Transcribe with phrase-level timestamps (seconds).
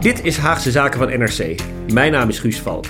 [0.00, 1.60] Dit is Haagse Zaken van NRC.
[1.92, 2.86] Mijn naam is Guus Valk.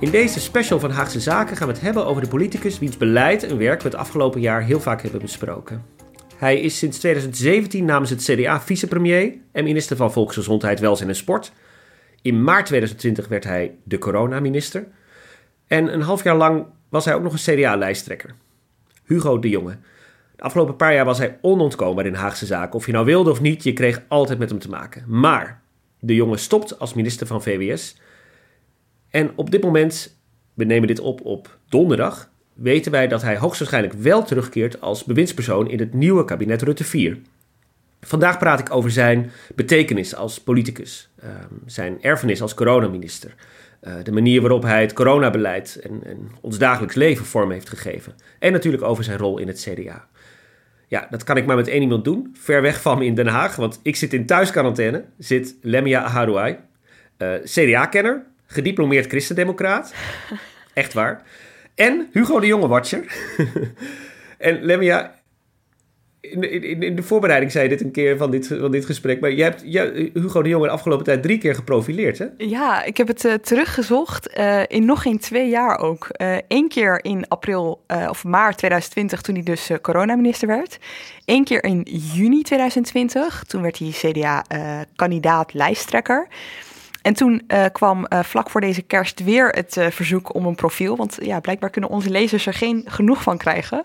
[0.00, 3.42] In deze special van Haagse Zaken gaan we het hebben over de politicus wiens beleid
[3.42, 5.84] en werk we het afgelopen jaar heel vaak hebben besproken.
[6.36, 11.52] Hij is sinds 2017 namens het CDA vicepremier en minister van Volksgezondheid, Welzijn en Sport.
[12.22, 14.86] In maart 2020 werd hij de coronaminister.
[15.66, 18.34] En een half jaar lang was hij ook nog een CDA-lijsttrekker.
[19.04, 19.76] Hugo de Jonge.
[20.36, 22.74] De afgelopen paar jaar was hij onontkoombaar in Haagse zaken.
[22.74, 25.04] Of je nou wilde of niet, je kreeg altijd met hem te maken.
[25.06, 25.62] Maar
[25.98, 27.96] de Jonge stopt als minister van VWS.
[29.10, 30.16] En op dit moment,
[30.54, 35.70] we nemen dit op op donderdag, weten wij dat hij hoogstwaarschijnlijk wel terugkeert als bewindspersoon
[35.70, 37.18] in het nieuwe kabinet Rutte 4.
[38.00, 43.34] Vandaag praat ik over zijn betekenis als politicus, ehm, zijn erfenis als coronaminister,
[43.82, 48.14] uh, de manier waarop hij het coronabeleid en, en, ons dagelijks leven vorm heeft gegeven.
[48.38, 50.06] En natuurlijk over zijn rol in het CDA.
[50.88, 53.26] Ja, dat kan ik maar met één iemand doen, ver weg van me in Den
[53.26, 56.56] Haag, want ik zit in thuisquarantaine, zit Lemia Aharouai,
[57.18, 59.94] uh, CDA-kenner, gediplomeerd christendemocraat,
[60.74, 61.22] echt waar,
[61.74, 63.04] en Hugo de Jonge Watcher.
[64.38, 65.14] en Lemia,
[66.22, 69.20] in, in, in, de voorbereiding zei je dit een keer van dit, van dit gesprek.
[69.20, 69.62] Maar jij hebt
[70.14, 72.26] Hugo de Jonge de afgelopen tijd drie keer geprofileerd, hè?
[72.36, 74.38] Ja, ik heb het uh, teruggezocht.
[74.38, 76.06] Uh, in nog geen twee jaar ook.
[76.48, 80.78] Eén uh, keer in april of maart 2020, toen hij dus coronaminister werd.
[81.24, 86.28] Eén keer in juni 2020, toen werd hij CDA-kandidaat lijsttrekker.
[87.02, 90.96] En toen kwam vlak voor deze kerst weer het verzoek om een profiel.
[90.96, 93.84] Want ja, blijkbaar kunnen onze lezers er geen genoeg van krijgen.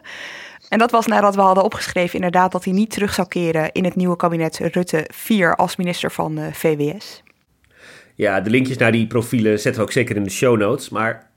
[0.69, 3.83] En dat was nadat we hadden opgeschreven inderdaad dat hij niet terug zou keren in
[3.83, 7.23] het nieuwe kabinet Rutte 4 als minister van VWS.
[8.15, 10.89] Ja, de linkjes naar die profielen zetten we ook zeker in de show notes.
[10.89, 11.27] Maar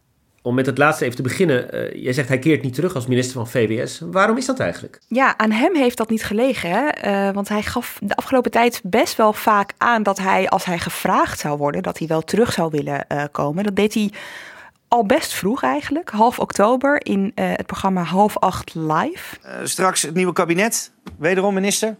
[0.43, 1.75] om met het laatste even te beginnen.
[1.75, 4.03] Uh, jij zegt hij keert niet terug als minister van VWS.
[4.11, 5.01] Waarom is dat eigenlijk?
[5.09, 6.71] Ja, aan hem heeft dat niet gelegen.
[6.71, 6.89] Hè?
[7.29, 10.79] Uh, want hij gaf de afgelopen tijd best wel vaak aan dat hij, als hij
[10.79, 13.65] gevraagd zou worden, dat hij wel terug zou willen uh, komen.
[13.65, 14.11] Dat deed hij
[14.91, 19.37] al best vroeg eigenlijk, half oktober, in het programma Half Acht Live.
[19.65, 21.97] straks het nieuwe kabinet, wederom minister.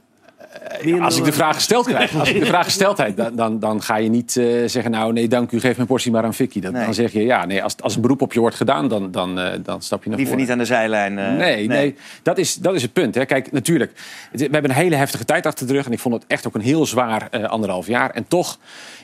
[0.85, 3.59] Uh, als ik de vraag gesteld krijg, als ik de vraag gesteld heb, dan, dan,
[3.59, 6.35] dan ga je niet uh, zeggen, nou nee, dank u, geef mijn portie maar aan
[6.35, 6.61] Vicky.
[6.61, 6.85] Dan, nee.
[6.85, 9.39] dan zeg je, ja, nee, als, als een beroep op je wordt gedaan, dan, dan,
[9.39, 11.15] uh, dan stap je naar Liever niet aan de zijlijn.
[11.15, 13.15] Nee, nee, nee, dat, is, dat is het punt.
[13.15, 13.25] Hè.
[13.25, 13.93] Kijk, natuurlijk,
[14.33, 16.55] we hebben een hele heftige tijd achter de rug en ik vond het echt ook
[16.55, 18.11] een heel zwaar anderhalf jaar.
[18.11, 18.59] En toch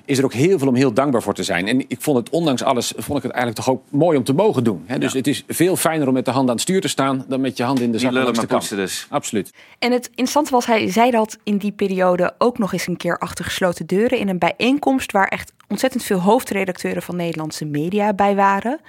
[0.06, 1.68] is er ook heel veel om heel dankbaar voor te zijn.
[1.68, 4.32] En ik vond het, ondanks alles, vond ik het eigenlijk toch ook mooi om te
[4.32, 4.82] mogen doen.
[4.86, 4.98] Hè?
[4.98, 5.18] Dus ja.
[5.18, 7.56] het is veel fijner om met de hand aan het stuur te staan dan met
[7.56, 8.68] je hand in de zak.
[8.68, 9.06] Dus.
[9.10, 9.52] Absoluut.
[9.78, 13.18] En het interessante was, hij zei dat in die periode ook nog eens een keer
[13.18, 18.34] achter gesloten deuren in een bijeenkomst waar echt ontzettend veel hoofdredacteuren van Nederlandse media bij
[18.34, 18.80] waren.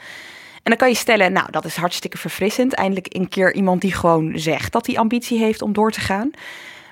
[0.63, 2.73] En dan kan je stellen, nou, dat is hartstikke verfrissend.
[2.73, 6.31] Eindelijk een keer iemand die gewoon zegt dat hij ambitie heeft om door te gaan.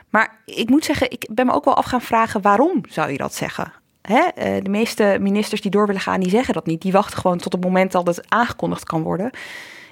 [0.10, 3.18] Maar ik moet zeggen, ik ben me ook wel af gaan vragen, waarom zou je
[3.18, 3.74] dat zeggen?
[4.08, 4.60] Hè?
[4.62, 6.82] De meeste ministers die door willen gaan, die zeggen dat niet.
[6.82, 9.26] Die wachten gewoon tot het moment dat het aangekondigd kan worden.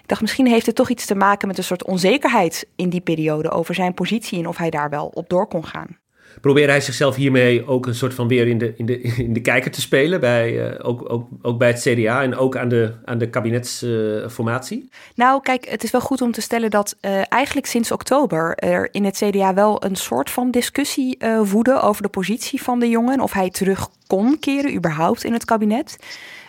[0.02, 3.02] Ik dacht, misschien heeft het toch iets te maken met een soort onzekerheid in die
[3.02, 5.98] periode over zijn positie en of hij daar wel op door kon gaan.
[6.42, 9.42] Probeerde hij zichzelf hiermee ook een soort van weer in de, in de, in de
[9.42, 12.94] kijker te spelen, bij, uh, ook, ook, ook bij het CDA en ook aan de,
[13.06, 14.80] aan de kabinetsformatie?
[14.80, 18.56] Uh, nou, kijk, het is wel goed om te stellen dat uh, eigenlijk sinds oktober
[18.56, 22.90] er in het CDA wel een soort van discussie woedde over de positie van de
[22.90, 25.98] jongen, of hij terug kon keren überhaupt in het kabinet.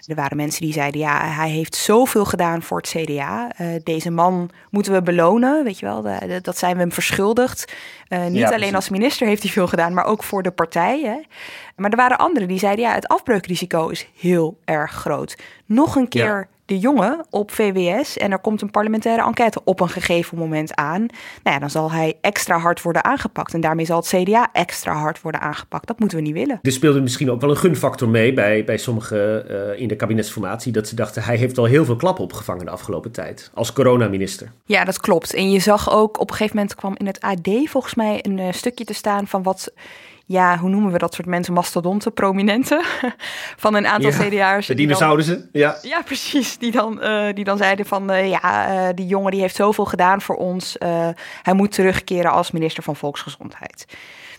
[0.06, 3.52] Er waren mensen die zeiden, ja, hij heeft zoveel gedaan voor het CDA.
[3.60, 6.02] Uh, deze man moeten we belonen, weet je wel.
[6.02, 7.72] De, dat zijn we hem verschuldigd.
[8.08, 11.00] Uh, niet alleen als minister heeft hij veel gedaan, maar ook voor de partij.
[11.00, 11.20] Hè.
[11.76, 15.38] Maar er waren anderen die zeiden, ja, het afbreukrisico is heel erg groot.
[15.66, 19.88] Nog een keer de jongen op VWS en er komt een parlementaire enquête op een
[19.88, 21.00] gegeven moment aan,
[21.43, 23.55] nou ja, dan zal hij extra hard worden aangepakt.
[23.55, 25.87] En daarmee zal het CDA extra hard worden aangepakt.
[25.87, 26.58] Dat moeten we niet willen.
[26.62, 30.72] Er speelde misschien ook wel een gunfactor mee bij, bij sommigen uh, in de kabinetsformatie.
[30.72, 33.50] Dat ze dachten, hij heeft al heel veel klappen opgevangen de afgelopen tijd.
[33.55, 34.52] Als coronaminister.
[34.66, 35.34] Ja, dat klopt.
[35.34, 38.38] En je zag ook, op een gegeven moment kwam in het AD volgens mij een
[38.38, 39.72] uh, stukje te staan van wat
[40.25, 41.55] ja, hoe noemen we dat soort mensen?
[41.55, 42.85] Mastodonten, prominenten
[43.65, 44.67] van een aantal ja, CDA'ers.
[44.67, 45.79] De dinosaurussen, ja.
[45.82, 46.59] Ja, precies.
[46.59, 49.85] Die dan, uh, die dan zeiden van, uh, ja, uh, die jongen die heeft zoveel
[49.85, 50.76] gedaan voor ons.
[51.43, 53.87] hij moet terugkeren als minister van Volksgezondheid.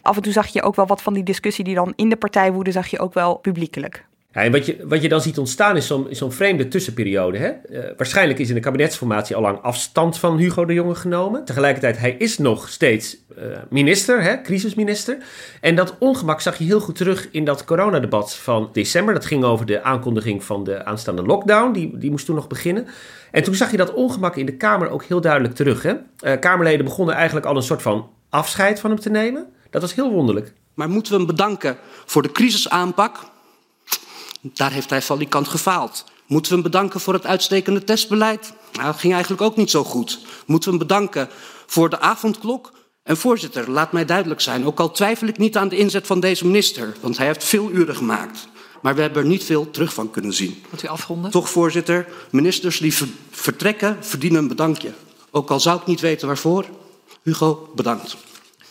[0.02, 2.16] Af en toe zag je ook wel wat van die discussie die dan in de
[2.16, 4.06] partij woedde, zag je ook wel publiekelijk.
[4.44, 7.38] En wat je, wat je dan ziet ontstaan is zo'n vreemde tussenperiode.
[7.38, 7.52] Hè?
[7.70, 11.46] Uh, waarschijnlijk is in de kabinetsformatie al lang afstand van Hugo de Jonge genomen.
[11.46, 14.42] Tegelijkertijd, hij is nog steeds uh, minister, hè?
[14.42, 15.18] crisisminister.
[15.62, 19.14] En dat ongemak zag je heel goed terug in dat coronadebat van december.
[19.14, 21.72] Dat ging over de aankondiging van de aanstaande lockdown.
[21.72, 22.88] Die, die moest toen nog beginnen.
[23.32, 25.84] En toen zag je dat ongemak in de Kamer ook heel duidelijk terug.
[25.84, 25.94] Hè?
[25.94, 29.48] Uh, Kamerleden begonnen eigenlijk al een soort van afscheid van hem te nemen.
[29.70, 30.54] Dat was heel wonderlijk.
[30.74, 33.34] Maar moeten we hem bedanken voor de crisisaanpak
[34.54, 36.06] daar heeft hij valikant gefaald.
[36.28, 38.54] Moeten we hem bedanken voor het uitstekende testbeleid?
[38.74, 40.20] Nou, dat ging eigenlijk ook niet zo goed.
[40.46, 41.30] Moeten we hem bedanken
[41.66, 42.74] voor de avondklok?
[43.04, 46.20] En voorzitter, laat mij duidelijk zijn, ook al twijfel ik niet aan de inzet van
[46.20, 48.48] deze minister, want hij heeft veel uren gemaakt.
[48.82, 50.64] Maar we hebben er niet veel terug van kunnen zien.
[50.70, 51.32] Wilt u afronden?
[51.32, 52.94] Toch, voorzitter, ministers die
[53.30, 54.94] vertrekken verdienen een bedankje.
[55.32, 56.66] Ook al zou ik niet weten waarvoor.
[57.22, 58.18] Hugo, bedankt.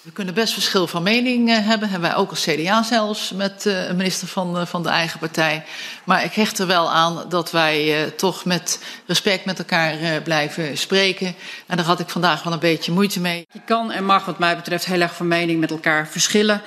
[0.04, 1.88] We kunnen best verschil van mening uh, hebben.
[1.88, 5.18] Hebben wij ook als CDA zelfs met uh, een minister van, uh, van de eigen
[5.18, 5.64] partij.
[6.04, 11.34] Maar ik hecht er wel aan dat wij toch met respect met elkaar blijven spreken.
[11.66, 13.46] En daar had ik vandaag wel een beetje moeite mee.
[13.52, 16.62] Je kan en mag wat mij betreft heel erg van mening met elkaar verschillen.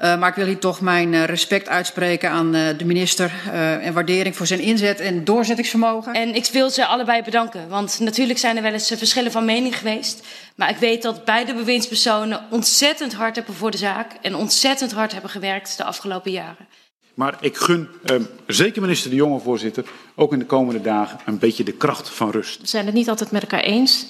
[0.00, 3.32] Uh, maar ik wil hier toch mijn uh, respect uitspreken aan uh, de minister
[3.80, 6.12] en waardering voor zijn inzet en doorzettingsvermogen.
[6.12, 9.78] En ik wil ze allebei bedanken, want natuurlijk zijn er wel eens verschillen van mening
[9.78, 10.26] geweest.
[10.56, 15.12] Maar ik weet dat beide bewindspersonen ontzettend hard hebben voor de zaak en ontzettend hard
[15.12, 16.66] hebben gewerkt de afgelopen jaren.
[17.14, 19.84] Maar ik gun ehm, zeker minister De Jonge, voorzitter,
[20.14, 22.60] ook in de komende dagen een beetje de kracht van rust.
[22.60, 24.06] We zijn het niet altijd met elkaar eens.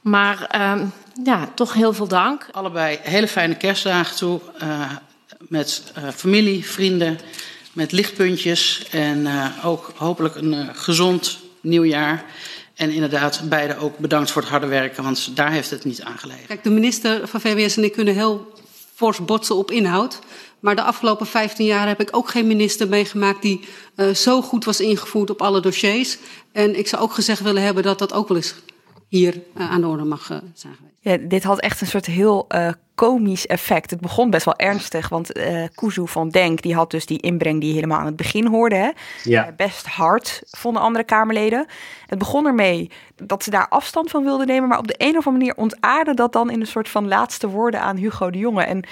[0.00, 0.92] Maar um,
[1.24, 2.48] ja, toch heel veel dank.
[2.52, 4.40] Allebei hele fijne kerstdagen toe
[5.48, 7.18] met uh, familie, vrienden,
[7.72, 12.24] met lichtpuntjes en uh, ook hopelijk een uh, gezond nieuwjaar.
[12.74, 16.18] En inderdaad, beide ook bedankt voor het harde werken, want daar heeft het niet aan
[16.18, 16.46] gelegen.
[16.46, 18.52] Kijk, de minister van VWS en ik kunnen heel
[18.94, 20.18] fors botsen op inhoud.
[20.60, 23.60] Maar de afgelopen 15 jaar heb ik ook geen minister meegemaakt die
[23.96, 26.18] uh, zo goed was ingevoerd op alle dossiers.
[26.52, 28.54] En ik zou ook gezegd willen hebben dat dat ook wel eens
[29.08, 30.94] hier uh, aan de orde mag uh, zijn geweest.
[31.00, 33.90] Ja, dit had echt een soort heel uh, komisch effect.
[33.90, 37.60] Het begon best wel ernstig, want uh, Kuzu van Denk die had dus die inbreng
[37.60, 38.76] die je helemaal aan het begin hoorde.
[38.76, 38.90] Hè?
[39.24, 39.46] Ja.
[39.46, 41.66] Uh, best hard, vonden andere Kamerleden.
[42.06, 45.26] Het begon ermee dat ze daar afstand van wilden nemen, maar op de een of
[45.26, 48.62] andere manier ontaarde dat dan in een soort van laatste woorden aan Hugo de Jonge.
[48.62, 48.84] En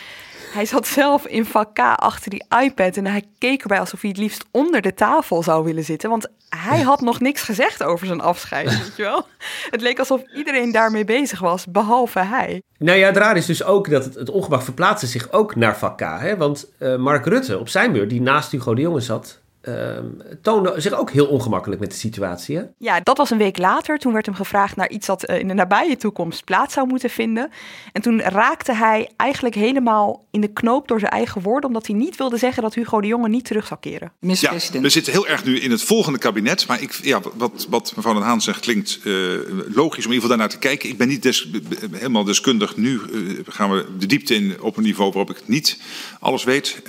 [0.52, 4.10] hij zat zelf in vak K achter die iPad en hij keek erbij alsof hij
[4.10, 6.10] het liefst onder de tafel zou willen zitten.
[6.10, 9.26] Want hij had nog niks gezegd over zijn afscheid, weet je wel.
[9.70, 12.62] Het leek alsof iedereen daarmee bezig was, behalve hij.
[12.78, 15.78] Nou ja, het raar is dus ook dat het, het ongemak verplaatste zich ook naar
[15.78, 16.00] vak K.
[16.00, 16.36] Hè?
[16.36, 19.98] Want uh, Mark Rutte op zijn beurt, die naast Hugo de Jonge zat, uh,
[20.42, 22.56] toonde zich ook heel ongemakkelijk met de situatie.
[22.56, 22.62] Hè?
[22.78, 23.98] Ja, dat was een week later.
[23.98, 27.10] Toen werd hem gevraagd naar iets dat uh, in de nabije toekomst plaats zou moeten
[27.10, 27.50] vinden.
[27.92, 31.96] En toen raakte hij eigenlijk helemaal in de knoop door zijn eigen woorden, omdat hij
[31.96, 34.12] niet wilde zeggen dat Hugo de Jonge niet terug zou keren.
[34.20, 36.66] Ja, we zitten heel erg nu in het volgende kabinet.
[36.66, 39.38] Maar ik, ja, wat, wat mevrouw Den Haan zegt klinkt uh,
[39.74, 40.88] logisch om in ieder geval daarnaar te kijken.
[40.88, 41.50] Ik ben niet des,
[41.90, 42.76] helemaal deskundig.
[42.76, 43.00] Nu
[43.48, 45.78] gaan we de diepte in op een niveau waarop ik niet
[46.20, 46.82] alles weet.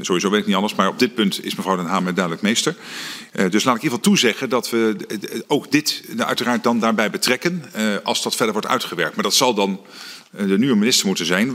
[0.00, 0.74] sowieso weet ik niet alles.
[0.74, 2.74] Maar op dit punt is mevrouw Den Haan met duidelijk meester.
[3.32, 4.96] Uh, dus laat ik in ieder geval toezeggen dat we
[5.46, 9.14] ook dit uiteraard dan daarbij betrekken uh, als dat verder wordt uitgewerkt.
[9.14, 9.80] Maar dat zal dan
[10.34, 11.54] uh, de nieuwe minister moeten zijn,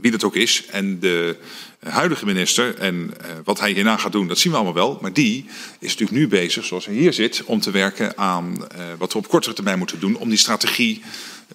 [0.00, 0.66] wie dat ook is.
[0.70, 1.36] En de
[1.80, 4.98] huidige minister en wat hij hierna gaat doen, dat zien we allemaal wel.
[5.00, 5.46] Maar die
[5.78, 8.66] is natuurlijk nu bezig, zoals hij hier zit, om te werken aan
[8.98, 11.02] wat we op kortere termijn moeten doen om die strategie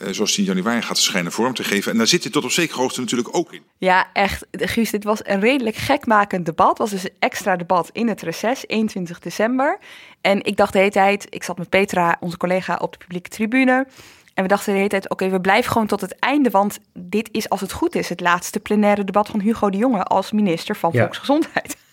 [0.09, 1.91] zoals die in januari gaat verschijnen, vorm te geven.
[1.91, 3.63] En daar zit dit tot op zekere hoogte natuurlijk ook in.
[3.77, 4.45] Ja, echt.
[4.51, 6.69] Guus, dit was een redelijk gekmakend debat.
[6.69, 9.79] Het was dus een extra debat in het reces, 21 december.
[10.21, 13.29] En ik dacht de hele tijd, ik zat met Petra, onze collega, op de publieke
[13.29, 13.87] tribune.
[14.33, 16.49] En we dachten de hele tijd, oké, okay, we blijven gewoon tot het einde.
[16.49, 20.03] Want dit is, als het goed is, het laatste plenaire debat van Hugo de Jonge
[20.03, 21.01] als minister van ja.
[21.01, 21.77] Volksgezondheid.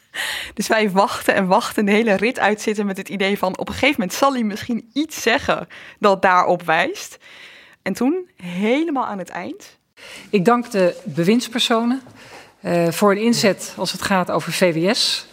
[0.54, 3.74] Dus wij wachten en wachten de hele rit uitzitten met het idee van op een
[3.74, 5.66] gegeven moment zal hij misschien iets zeggen
[5.98, 7.18] dat daarop wijst.
[7.82, 9.76] En toen, helemaal aan het eind.
[10.30, 12.02] Ik dank de bewindspersonen
[12.60, 15.26] uh, voor hun inzet als het gaat over VWS.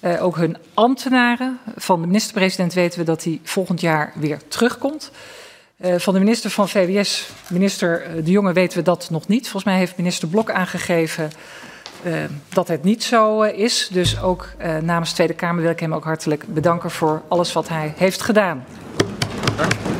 [0.00, 1.58] Uh, ook hun ambtenaren.
[1.76, 5.10] Van de minister-president weten we dat hij volgend jaar weer terugkomt.
[5.80, 9.42] Uh, van de minister van VWS, minister De Jonge, weten we dat nog niet.
[9.42, 11.30] Volgens mij heeft minister Blok aangegeven
[12.02, 12.14] uh,
[12.48, 13.88] dat het niet zo uh, is.
[13.92, 17.52] Dus ook uh, namens de Tweede Kamer wil ik hem ook hartelijk bedanken voor alles
[17.52, 18.64] wat hij heeft gedaan.
[19.56, 19.99] Dank.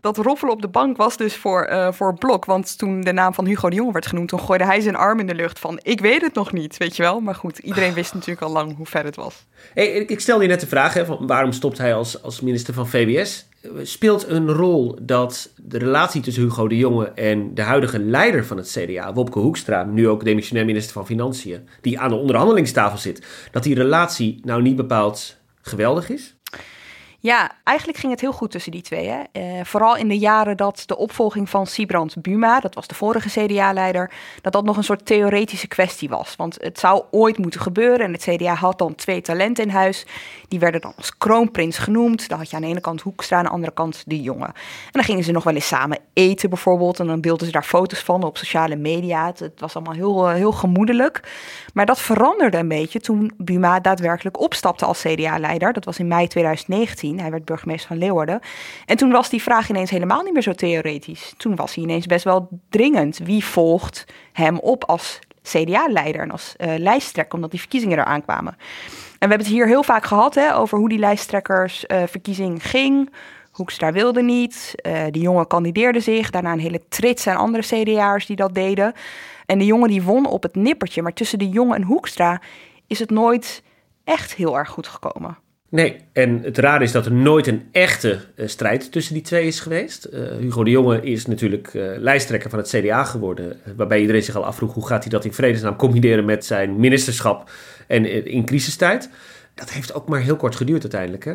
[0.00, 2.44] Dat roffelen op de bank was dus voor, voor Blok.
[2.44, 5.18] Want toen de naam van Hugo de Jonge werd genoemd, toen gooide hij zijn arm
[5.18, 7.20] in de lucht van ik weet het nog niet, weet je wel.
[7.20, 9.46] Maar goed, iedereen wist natuurlijk al lang hoe ver het was.
[9.74, 12.74] Hey, ik stelde je net de vraag, hè, van waarom stopt hij als, als minister
[12.74, 13.48] van VWS?
[13.82, 18.56] speelt een rol dat de relatie tussen Hugo de Jonge en de huidige leider van
[18.56, 23.26] het CDA, Wopke Hoekstra, nu ook demissionair minister van Financiën, die aan de onderhandelingstafel zit,
[23.52, 26.36] dat die relatie nou niet bepaald geweldig is?
[27.22, 29.08] Ja, eigenlijk ging het heel goed tussen die twee.
[29.08, 29.22] Hè?
[29.32, 33.28] Uh, vooral in de jaren dat de opvolging van Sibrand Buma, dat was de vorige
[33.28, 36.36] CDA-leider, dat dat nog een soort theoretische kwestie was.
[36.36, 40.06] Want het zou ooit moeten gebeuren en het CDA had dan twee talenten in huis.
[40.48, 42.28] Die werden dan als kroonprins genoemd.
[42.28, 44.48] Dan had je aan de ene kant Hoekstra, aan de andere kant de jongen.
[44.48, 47.00] En dan gingen ze nog wel eens samen eten bijvoorbeeld.
[47.00, 49.26] En dan deelden ze daar foto's van op sociale media.
[49.26, 51.20] Het, het was allemaal heel, eh, heel gemoedelijk.
[51.74, 55.72] Maar dat veranderde een beetje toen Buma daadwerkelijk opstapte als CDA-leider.
[55.72, 57.09] Dat was in mei 2019.
[57.18, 58.40] Hij werd burgemeester van Leeuwarden.
[58.86, 61.34] En toen was die vraag ineens helemaal niet meer zo theoretisch.
[61.36, 63.18] Toen was hij ineens best wel dringend.
[63.18, 68.52] Wie volgt hem op als CDA-leider en als uh, lijsttrekker, omdat die verkiezingen eraan kwamen.
[68.52, 73.10] En we hebben het hier heel vaak gehad hè, over hoe die lijsttrekkersverkiezing uh, ging.
[73.50, 76.30] Hoekstra wilde niet, uh, die jongen kandideerde zich.
[76.30, 78.92] Daarna een hele trits aan andere CDA'ers die dat deden.
[79.46, 81.02] En de jongen die won op het nippertje.
[81.02, 82.40] Maar tussen de jongen en Hoekstra
[82.86, 83.62] is het nooit
[84.04, 85.38] echt heel erg goed gekomen.
[85.70, 89.46] Nee, en het raar is dat er nooit een echte uh, strijd tussen die twee
[89.46, 90.08] is geweest.
[90.12, 93.56] Uh, Hugo de Jonge is natuurlijk uh, lijsttrekker van het CDA geworden.
[93.76, 97.50] waarbij iedereen zich al afvroeg hoe gaat hij dat in vredesnaam combineren met zijn ministerschap
[97.86, 99.10] en in crisistijd.
[99.54, 101.34] Dat heeft ook maar heel kort geduurd uiteindelijk, hè?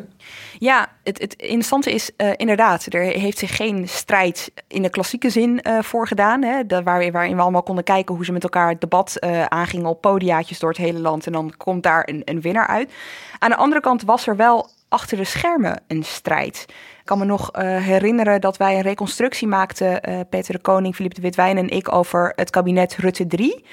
[0.57, 5.29] Ja, het, het interessante is uh, inderdaad, er heeft zich geen strijd in de klassieke
[5.29, 6.43] zin uh, voor gedaan.
[6.43, 9.85] Hè, waar, waarin we allemaal konden kijken hoe ze met elkaar het debat uh, aangingen
[9.85, 11.25] op podiaatjes door het hele land.
[11.25, 12.91] En dan komt daar een, een winnaar uit.
[13.39, 16.65] Aan de andere kant was er wel achter de schermen een strijd.
[16.99, 21.21] Ik kan me nog herinneren dat wij een reconstructie maakten, Peter de Koning, Philippe de
[21.21, 23.65] Witwijn en ik, over het kabinet Rutte 3.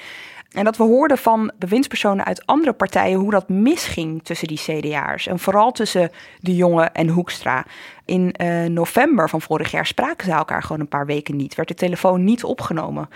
[0.53, 5.27] En dat we hoorden van bewindspersonen uit andere partijen hoe dat misging tussen die CDA'ers.
[5.27, 7.65] En vooral tussen de jongen en Hoekstra.
[8.05, 11.55] In uh, november van vorig jaar spraken ze elkaar gewoon een paar weken niet.
[11.55, 13.09] Werd de telefoon niet opgenomen.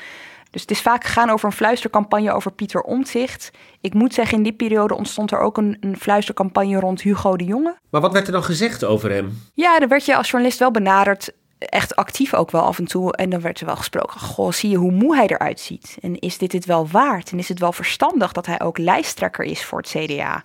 [0.51, 3.51] Dus het is vaak gegaan over een fluistercampagne over Pieter Omtzigt.
[3.81, 7.43] Ik moet zeggen, in die periode ontstond er ook een, een, fluistercampagne rond Hugo de
[7.43, 7.75] Jonge.
[7.89, 9.41] Maar wat werd er dan gezegd over hem?
[9.53, 13.15] Ja, dan werd je als journalist wel benaderd echt actief ook wel af en toe.
[13.15, 15.97] En dan werd er wel gesproken, goh, zie je hoe moe hij eruit ziet?
[16.01, 17.31] En is dit het wel waard?
[17.31, 20.41] En is het wel verstandig dat hij ook lijsttrekker is voor het CDA?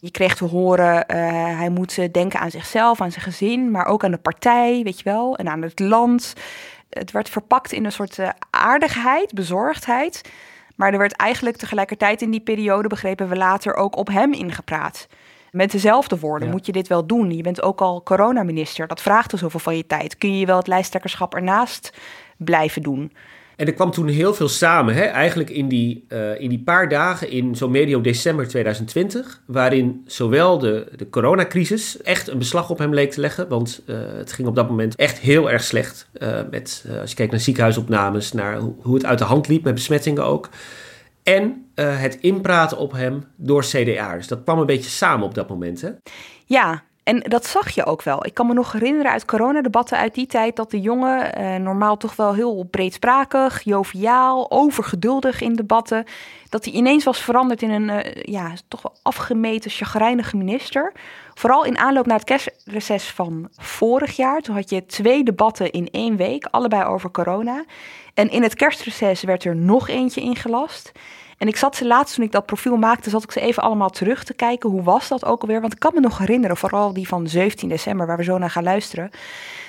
[0.00, 1.16] Je kreeg te horen, uh,
[1.58, 5.04] hij moet denken aan zichzelf, aan zijn gezin, maar ook aan de partij, weet je
[5.04, 6.32] wel, en aan het land.
[6.90, 10.20] Het werd verpakt in een soort uh, aardigheid, bezorgdheid.
[10.76, 15.06] Maar er werd eigenlijk tegelijkertijd in die periode, begrepen we later, ook op hem ingepraat
[15.54, 16.50] met dezelfde woorden.
[16.50, 17.30] Moet je dit wel doen?
[17.30, 18.86] Je bent ook al coronaminister.
[18.86, 20.18] Dat vraagt er zoveel van je tijd.
[20.18, 21.92] Kun je wel het lijsttrekkerschap ernaast
[22.36, 23.12] blijven doen?
[23.56, 25.02] En er kwam toen heel veel samen, hè?
[25.02, 30.58] eigenlijk in die, uh, in die paar dagen in zo'n medio december 2020, waarin zowel
[30.58, 34.48] de, de coronacrisis echt een beslag op hem leek te leggen, want uh, het ging
[34.48, 36.08] op dat moment echt heel erg slecht.
[36.18, 39.64] Uh, met, als je kijkt naar ziekenhuisopnames, naar hoe, hoe het uit de hand liep
[39.64, 40.48] met besmettingen ook.
[41.24, 44.28] En uh, het inpraten op hem door CDA'ers.
[44.28, 45.90] Dat kwam een beetje samen op dat moment, hè?
[46.44, 48.26] Ja, en dat zag je ook wel.
[48.26, 51.96] Ik kan me nog herinneren uit coronadebatten uit die tijd dat de jongen uh, normaal
[51.96, 56.04] toch wel heel breedsprakig, joviaal, overgeduldig in debatten,
[56.48, 60.92] dat hij ineens was veranderd in een uh, ja, toch wel afgemeten, chagrijnige minister.
[61.34, 64.40] Vooral in aanloop naar het kerstreces van vorig jaar.
[64.40, 67.64] Toen had je twee debatten in één week, allebei over corona.
[68.14, 70.92] En in het kerstreces werd er nog eentje ingelast.
[71.44, 73.90] En ik zat ze laatst, toen ik dat profiel maakte, zat ik ze even allemaal
[73.90, 74.70] terug te kijken.
[74.70, 75.60] Hoe was dat ook alweer?
[75.60, 78.50] Want ik kan me nog herinneren, vooral die van 17 december, waar we zo naar
[78.50, 79.10] gaan luisteren.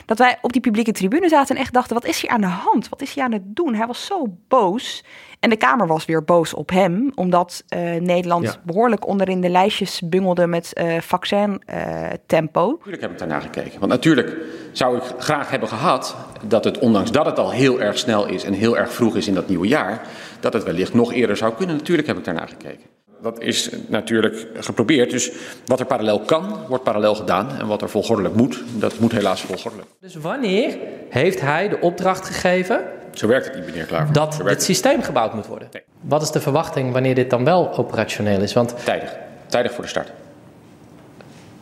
[0.06, 2.48] Dat wij op die publieke tribune zaten en echt dachten: wat is hier aan de
[2.48, 2.90] hand?
[2.90, 3.76] Wat is hij aan het doen?
[3.76, 5.04] Hij was zo boos.
[5.40, 8.56] En de Kamer was weer boos op hem, omdat uh, Nederland ja.
[8.64, 12.68] behoorlijk onderin de lijstjes bungelde met uh, vaccin-tempo.
[12.68, 13.80] Uh, natuurlijk heb ik daarnaar gekeken.
[13.80, 14.38] Want natuurlijk
[14.72, 16.16] zou ik graag hebben gehad
[16.48, 19.28] dat het, ondanks dat het al heel erg snel is en heel erg vroeg is
[19.28, 20.02] in dat nieuwe jaar,
[20.46, 21.76] dat het wellicht nog eerder zou kunnen.
[21.76, 22.86] Natuurlijk heb ik daarnaar gekeken.
[23.22, 25.12] Dat is natuurlijk geprobeerd.
[25.12, 25.32] Dus
[25.66, 27.50] wat er parallel kan, wordt parallel gedaan.
[27.60, 29.90] En wat er volgordelijk moet, dat moet helaas volgordelijk.
[30.00, 30.78] Dus wanneer
[31.10, 32.82] heeft hij de opdracht gegeven
[33.14, 34.14] Zo werkt het niet, meneer Klaver.
[34.14, 34.64] dat het.
[34.64, 35.70] systeem gebouwd moet worden?
[36.02, 38.54] Wat is de verwachting wanneer dit dan wel operationeel is?
[38.54, 39.16] Want Tijdig.
[39.48, 40.12] Tijdig voor de start.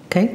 [0.06, 0.28] Oké.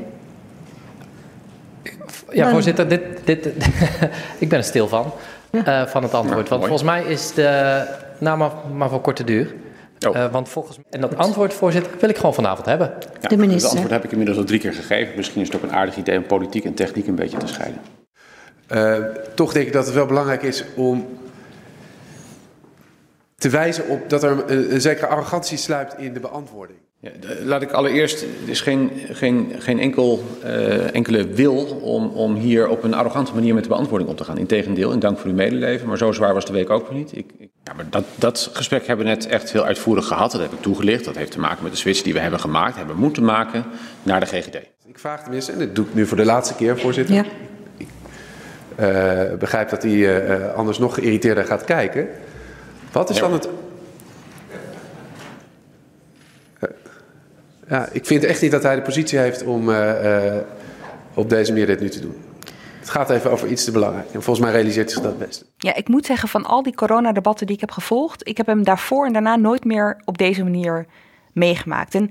[2.31, 3.47] Ja, Dan- voorzitter, dit, dit,
[4.39, 5.13] ik ben er stil van,
[5.51, 6.49] eh, van het antwoord.
[6.49, 6.79] Want mooi.
[6.79, 9.55] volgens mij is de, nou maar, maar van korte duur.
[10.15, 12.87] Eh, want volgens, en dat antwoord, voorzitter, wil ik gewoon vanavond hebben.
[13.21, 13.29] Ja,
[13.65, 15.17] Het antwoord heb ik inmiddels al drie keer gegeven.
[15.17, 17.81] Misschien is het ook een aardig idee om politiek en techniek een beetje te scheiden.
[18.67, 18.97] Eh,
[19.35, 21.07] toch denk ik dat het wel belangrijk is om
[23.37, 26.79] te wijzen op dat er een, een zekere arrogantie sluipt in de beantwoording.
[27.01, 32.07] Ja, de- laat ik allereerst, er is geen, geen, geen enkel, eh, enkele wil om,
[32.07, 34.39] om hier op een arrogante manier met de beantwoording om te gaan.
[34.39, 37.17] Integendeel, en dank voor uw medeleven, maar zo zwaar was de week ook niet.
[37.17, 40.41] Ik, ik- ja, maar dat, dat gesprek hebben we net echt heel uitvoerig gehad, dat
[40.41, 41.05] heb ik toegelicht.
[41.05, 43.65] Dat heeft te maken met de switch die we hebben gemaakt, hebben moeten maken
[44.03, 44.55] naar de GGD.
[44.87, 47.15] Ik vraag tenminste, en dat doe ik nu voor de laatste keer, voorzitter.
[47.15, 47.25] Ja.
[47.77, 47.89] Ik
[48.75, 52.09] eh, begrijp dat hij eh, anders nog geïrriteerder gaat kijken.
[52.93, 53.23] Wat is Ja.
[53.23, 53.49] dan het...
[57.69, 60.43] Ja, ik vind echt niet dat hij de positie heeft om eh, eh,
[61.15, 62.17] op deze manier dit nu te doen.
[62.89, 64.07] Het gaat even over iets te belangrijk.
[64.07, 65.45] En volgens mij realiseert zich dat best.
[65.57, 68.65] Ja, ik moet zeggen, van al die coronadebatten die ik heb gevolgd, ik heb hem
[68.65, 70.87] daarvoor en daarna nooit meer op deze manier
[71.33, 71.95] meegemaakt.
[71.95, 72.11] En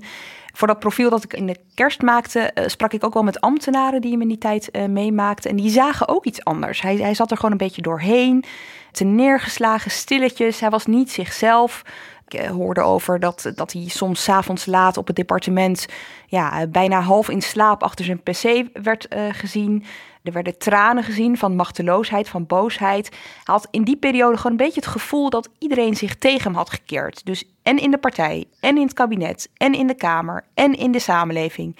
[0.52, 3.40] voor dat profiel dat ik in de kerst maakte, eh, sprak ik ook wel met
[3.40, 5.50] ambtenaren die hem in die tijd eh, meemaakten.
[5.50, 6.80] En die zagen ook iets anders.
[6.80, 8.44] Hij, hij zat er gewoon een beetje doorheen,
[8.92, 10.60] te neergeslagen, stilletjes.
[10.60, 11.82] Hij was niet zichzelf.
[12.28, 15.86] Ik eh, hoorde over dat, dat hij soms 's avonds laat op het departement
[16.26, 19.84] ja, bijna half in slaap achter zijn pc werd gezien.
[20.22, 23.08] Er werden tranen gezien van machteloosheid, van boosheid.
[23.08, 26.54] Hij had in die periode gewoon een beetje het gevoel dat iedereen zich tegen hem
[26.54, 27.26] had gekeerd.
[27.26, 30.92] Dus en in de partij, en in het kabinet, en in de Kamer, en in
[30.92, 31.76] de samenleving.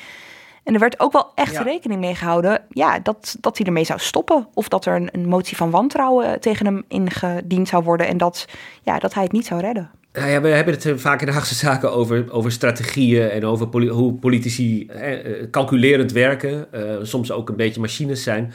[0.65, 1.63] En er werd ook wel echt Ja.
[1.63, 4.49] rekening mee gehouden ja, dat, dat hij ermee zou stoppen.
[4.55, 8.07] Of dat er een, een motie van wantrouwen tegen hem ingediend zou worden.
[8.07, 8.47] En dat,
[8.83, 9.91] ja, dat hij het niet zou redden.
[10.13, 13.45] Nou ja, we hebben het eh, vaak in de Haagse Zaken over, over strategieën en
[13.45, 16.73] over hoe politici eh, eh, calculerend werken.
[16.73, 18.53] eh, soms ook een beetje machines zijn.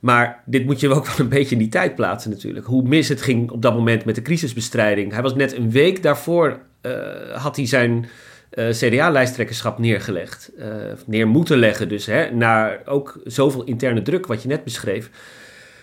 [0.00, 2.66] Maar dit moet je ook wel een beetje in die tijd plaatsen natuurlijk.
[2.66, 5.12] Hoe mis het ging op dat moment met de crisisbestrijding.
[5.12, 6.60] Hij was net een week daarvoor,
[7.34, 8.06] had hij zijn
[8.50, 10.50] CDA-lijsttrekkerschap neergelegd.
[11.06, 15.10] neer moeten leggen dus, hè, naar ook zoveel interne druk wat je net beschreef.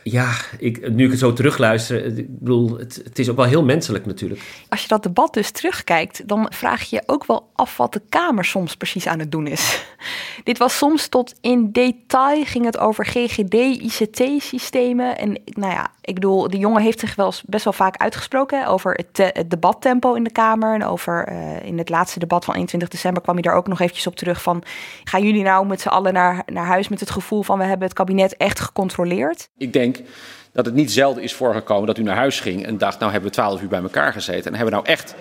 [0.04, 3.46] Ja, ik, nu ik het zo terugluister, eh, ik bedoel, het, het is ook wel
[3.46, 4.42] heel menselijk natuurlijk.
[4.70, 8.02] Als je dat debat dus terugkijkt, dan vraag je je ook wel af wat de
[8.10, 9.86] Kamer soms precies aan het doen is.
[10.44, 15.18] Dit was soms tot in detail, ging het over GGD, ICT-systemen.
[15.18, 18.68] En nou ja, ik bedoel, de jongen heeft zich wel eens best wel vaak uitgesproken
[18.68, 20.74] over het, te- het debattempo in de Kamer.
[20.74, 23.80] En over eh, in het laatste debat van 21 december kwam hij daar ook nog
[23.80, 24.64] eventjes op terug van...
[25.04, 27.88] gaan jullie nou met z'n allen naar, naar huis met het gevoel van we hebben
[27.88, 29.50] het kabinet echt gecontroleerd?
[29.58, 29.89] Ik denk
[30.52, 33.30] dat het niet zelden is voorgekomen dat u naar huis ging en dacht, nou hebben
[33.30, 34.52] we twaalf uur bij elkaar gezeten.
[34.52, 35.16] En hebben we nou echt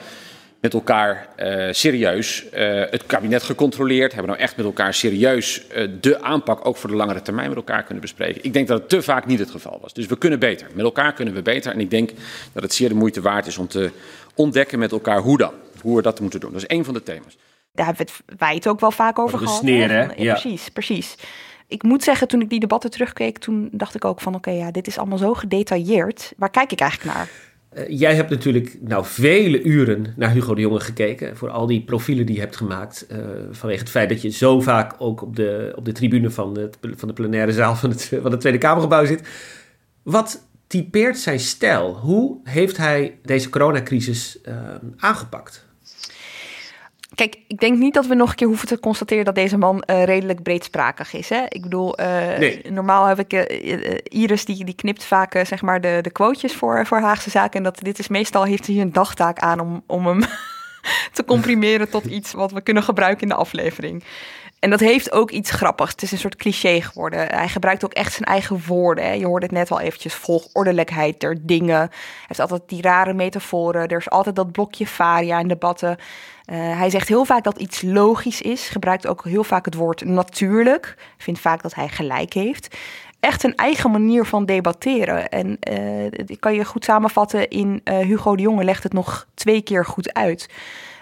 [0.61, 4.12] met elkaar eh, serieus eh, het kabinet gecontroleerd?
[4.12, 7.48] Hebben we nou echt met elkaar serieus eh, de aanpak ook voor de langere termijn
[7.48, 8.44] met elkaar kunnen bespreken?
[8.44, 9.92] Ik denk dat het te vaak niet het geval was.
[9.92, 10.66] Dus we kunnen beter.
[10.74, 11.72] Met elkaar kunnen we beter.
[11.72, 12.11] En ik denk
[12.52, 13.90] dat het zeer de moeite waard is om te
[14.35, 15.52] ontdekken met elkaar hoe dan.
[15.81, 16.52] Hoe we dat moeten doen.
[16.52, 17.37] Dat is één van de thema's.
[17.72, 19.57] Daar hebben we het, wij het ook wel vaak over gehad.
[19.57, 20.33] sneer, hè, Ja.
[20.33, 21.14] Precies, precies.
[21.68, 24.35] Ik moet zeggen, toen ik die debatten terugkeek, toen dacht ik ook van...
[24.35, 26.33] oké, ja, dit is allemaal zo gedetailleerd.
[26.37, 27.31] Waar kijk ik eigenlijk naar?
[27.68, 31.37] Eh, jij hebt natuurlijk nou vele uren naar Hugo de Jonge gekeken.
[31.37, 33.07] Voor al die profielen die je hebt gemaakt.
[33.07, 33.18] eh,
[33.50, 36.70] vanwege het feit dat je zo vaak ook op de, op de tribune van de,
[36.81, 39.28] van de plenaire zaal van het, van het Tweede Kamergebouw zit.
[40.02, 41.94] Wat typeert zijn stijl?
[41.96, 44.54] Hoe heeft hij deze coronacrisis eh,
[44.96, 45.67] aangepakt?
[47.18, 49.24] Kijk, ik denk niet dat we nog een keer hoeven te constateren...
[49.24, 51.28] dat deze man eh, redelijk breedsprakig is.
[51.28, 51.44] Hè?
[51.48, 52.62] Ik bedoel, eh, Nee.
[52.70, 53.33] normaal heb ik...
[53.33, 57.59] eh, Iris, die, die knipt vaak zeg maar de, de quotejes voor, voor Haagse Zaken.
[57.59, 60.20] En dat, dit is meestal, heeft hij een dagtaak aan om, om hem
[61.12, 64.04] te comprimeren tot iets wat we kunnen gebruiken in de aflevering.
[64.59, 65.90] En dat heeft ook iets grappigs.
[65.90, 67.18] Het is een soort cliché geworden.
[67.28, 69.04] Hij gebruikt ook echt zijn eigen woorden.
[69.04, 69.12] Hè.
[69.12, 70.14] Je hoorde het net al eventjes.
[70.14, 71.76] Volgordelijkheid der dingen.
[71.76, 71.90] Hij
[72.26, 73.88] heeft altijd die rare metaforen.
[73.88, 75.96] Er is altijd dat blokje varia in debatten.
[76.48, 78.68] Eh, hij zegt heel vaak dat iets logisch is.
[78.68, 80.94] Gebruikt ook heel vaak het woord natuurlijk.
[81.16, 82.76] Vindt vaak dat hij gelijk heeft.
[83.20, 85.28] Echt een eigen manier van debatteren.
[85.28, 89.26] En eh die kan je goed samenvatten in eh, Hugo de Jonge legt het nog
[89.34, 90.48] twee keer goed uit.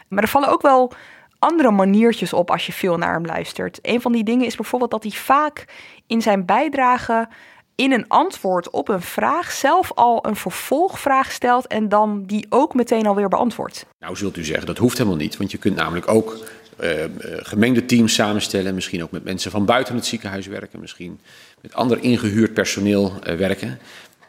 [0.08, 0.92] Maar er vallen ook wel
[1.38, 3.78] andere maniertjes op als je veel naar hem luistert.
[3.82, 5.64] Een van die dingen is bijvoorbeeld dat hij vaak
[6.06, 7.28] in zijn bijdrage
[7.76, 12.74] in een antwoord op een vraag zelf al een vervolgvraag stelt en dan die ook
[12.74, 13.86] meteen alweer beantwoordt.
[14.00, 15.36] Nou zult u zeggen, dat hoeft helemaal niet.
[15.36, 16.38] Want je kunt namelijk ook
[16.80, 18.74] uh, gemengde teams samenstellen.
[18.74, 20.80] Misschien ook met mensen van buiten het ziekenhuis werken.
[20.80, 21.20] Misschien
[21.60, 23.78] met ander ingehuurd personeel uh, werken.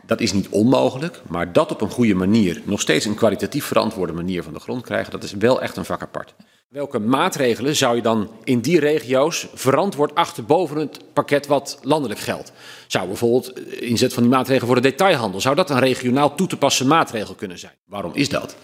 [0.06, 4.14] Dat is niet onmogelijk, maar dat op een goede manier, nog steeds een kwalitatief verantwoorde
[4.14, 6.34] manier van de grond krijgen, dat is wel echt een vak apart.
[6.68, 12.20] Welke maatregelen zou je dan in die regio's verantwoord achter boven het pakket wat landelijk
[12.20, 12.52] geldt?
[12.88, 16.58] Zou bijvoorbeeld inzet van die maatregelen voor de detailhandel, zou dat een regionaal toe te
[16.58, 17.72] passen maatregel kunnen zijn?
[17.86, 18.56] Waarom is dat?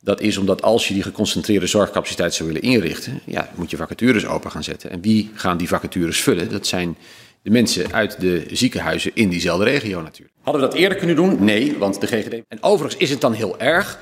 [0.00, 4.26] Dat is omdat als je die geconcentreerde zorgcapaciteit zou willen inrichten, ja, moet je vacatures
[4.26, 4.90] open gaan zetten.
[4.90, 6.50] En wie gaan die vacatures vullen?
[6.50, 6.96] Dat zijn
[7.42, 10.36] de mensen uit de ziekenhuizen in diezelfde regio natuurlijk.
[10.42, 11.44] Hadden we dat eerder kunnen doen?
[11.44, 12.42] Nee, want de GGD.
[12.48, 13.98] En overigens is het dan heel erg.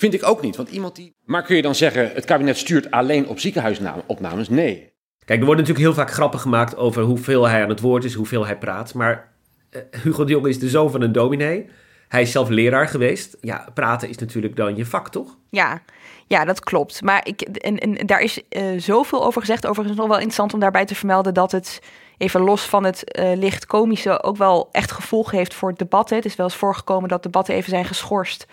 [0.00, 1.14] Vind ik ook niet, want iemand die.
[1.24, 4.48] Maar kun je dan zeggen, het kabinet stuurt alleen op ziekenhuisopnames?
[4.48, 4.92] Nee.
[5.24, 8.14] Kijk, er worden natuurlijk heel vaak grappen gemaakt over hoeveel hij aan het woord is,
[8.14, 8.94] hoeveel hij praat.
[8.94, 9.32] Maar
[9.70, 11.66] uh, Hugo de Jong is de zoon van een dominee.
[12.08, 13.36] Hij is zelf leraar geweest.
[13.40, 15.36] Ja, praten is natuurlijk dan je vak, toch?
[15.48, 15.82] Ja,
[16.26, 17.02] ja dat klopt.
[17.02, 19.66] Maar ik, en, en daar is uh, zoveel over gezegd.
[19.66, 21.80] Overigens nog wel interessant om daarbij te vermelden dat het
[22.18, 26.10] even los van het uh, licht komische ook wel echt gevolgen heeft voor het debat.
[26.10, 28.46] Het is wel eens voorgekomen dat debatten even zijn geschorst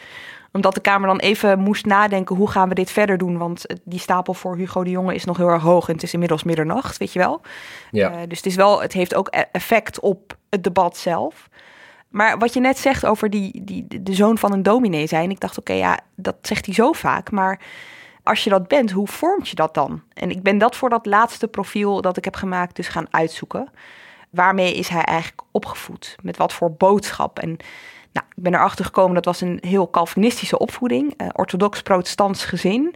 [0.57, 3.37] omdat de Kamer dan even moest nadenken, hoe gaan we dit verder doen?
[3.37, 6.13] Want die stapel voor Hugo de Jonge is nog heel erg hoog en het is
[6.13, 7.41] inmiddels middernacht, weet je wel.
[7.91, 8.11] Ja.
[8.11, 11.49] Uh, dus het, is wel, het heeft ook e-, effect op het debat zelf.
[12.09, 15.39] Maar wat je net zegt over die, die, de zoon van een dominee zijn, ik
[15.39, 17.59] dacht, oké, okay, ja, dat zegt hij zo vaak, maar
[18.23, 20.01] als je dat bent, hoe vormt je dat dan?
[20.13, 23.69] En ik ben dat voor dat laatste profiel dat ik heb gemaakt dus gaan uitzoeken.
[24.29, 26.15] Waarmee is hij eigenlijk opgevoed?
[26.21, 27.39] Met wat voor boodschap?
[27.39, 27.57] En
[28.17, 32.95] nou, ik ben erachter gekomen, dat was een heel Calvinistische opvoeding, uh, orthodox-protestants gezin,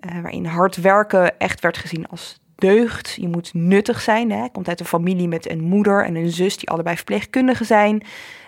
[0.00, 3.16] uh, waarin hard werken echt werd gezien als deugd.
[3.20, 4.30] Je moet nuttig zijn.
[4.30, 4.38] Hè.
[4.38, 8.02] Hij komt uit een familie met een moeder en een zus die allebei verpleegkundigen zijn.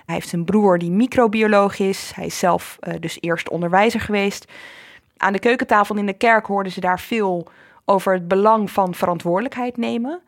[0.05, 2.13] Hij heeft een broer die microbioloog is.
[2.15, 4.53] Hij is zelf uh, dus eerst onderwijzer geweest.
[5.17, 7.47] Aan de keukentafel in de kerk hoorden ze daar veel
[7.85, 10.21] over het belang van verantwoordelijkheid nemen.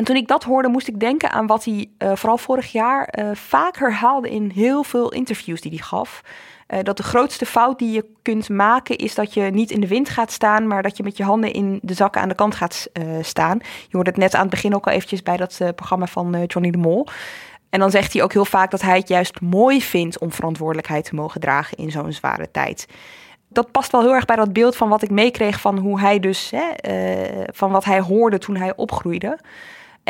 [0.00, 3.18] En toen ik dat hoorde, moest ik denken aan wat hij uh, vooral vorig jaar
[3.18, 6.20] uh, vaak herhaalde in heel veel interviews die hij gaf.
[6.68, 9.86] Uh, dat de grootste fout die je kunt maken is dat je niet in de
[9.86, 12.54] wind gaat staan, maar dat je met je handen in de zakken aan de kant
[12.54, 12.90] gaat
[13.22, 13.58] staan.
[13.62, 16.70] Je hoorde het net aan het begin ook al eventjes bij dat programma van Johnny
[16.70, 17.06] de Mol.
[17.70, 21.04] En dan zegt hij ook heel vaak dat hij het juist mooi vindt om verantwoordelijkheid
[21.04, 22.86] te mogen dragen in zo'n zware tijd
[23.52, 26.20] dat past wel heel erg bij dat beeld van wat ik meekreeg van hoe hij
[26.20, 26.64] dus, hè,
[27.52, 29.38] van wat hij hoorde toen hij opgroeide.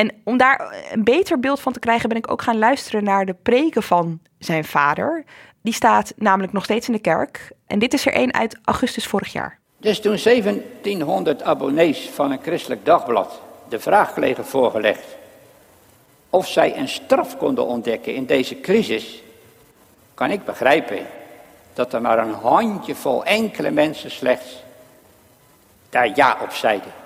[0.01, 3.27] En om daar een beter beeld van te krijgen, ben ik ook gaan luisteren naar
[3.27, 5.25] de preken van zijn vader.
[5.63, 7.53] Die staat namelijk nog steeds in de kerk.
[7.67, 9.59] En dit is er één uit augustus vorig jaar.
[9.77, 15.07] Dus toen 1700 abonnees van een christelijk dagblad de vraag kregen voorgelegd
[16.31, 19.23] of zij een straf konden ontdekken in deze crisis,
[20.15, 21.07] kan ik begrijpen
[21.75, 24.63] dat er maar een handjevol enkele mensen slechts
[25.91, 27.00] daar ja op zeiden.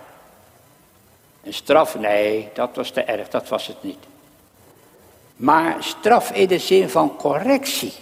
[1.45, 3.99] Een straf, nee, dat was te erg, dat was het niet.
[5.37, 7.93] Maar straf in de zin van correctie,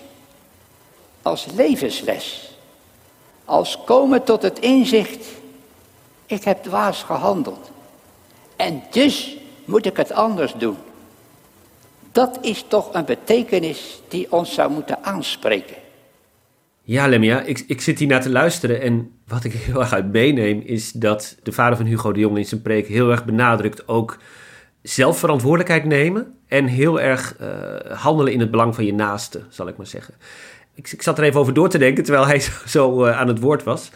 [1.22, 2.56] als levensles,
[3.44, 5.26] als komen tot het inzicht,
[6.26, 7.70] ik heb dwaas gehandeld.
[8.56, 10.78] En dus moet ik het anders doen.
[12.12, 15.81] Dat is toch een betekenis die ons zou moeten aanspreken.
[16.92, 20.12] Ja, Lemia, ik, ik zit hier naar te luisteren en wat ik heel erg uit
[20.12, 23.88] meeneem is dat de vader van Hugo de Jong in zijn preek heel erg benadrukt
[23.88, 24.18] ook
[24.82, 29.76] zelfverantwoordelijkheid nemen en heel erg uh, handelen in het belang van je naaste, zal ik
[29.76, 30.14] maar zeggen.
[30.74, 33.40] Ik, ik zat er even over door te denken terwijl hij zo, uh, aan het
[33.40, 33.90] woord was.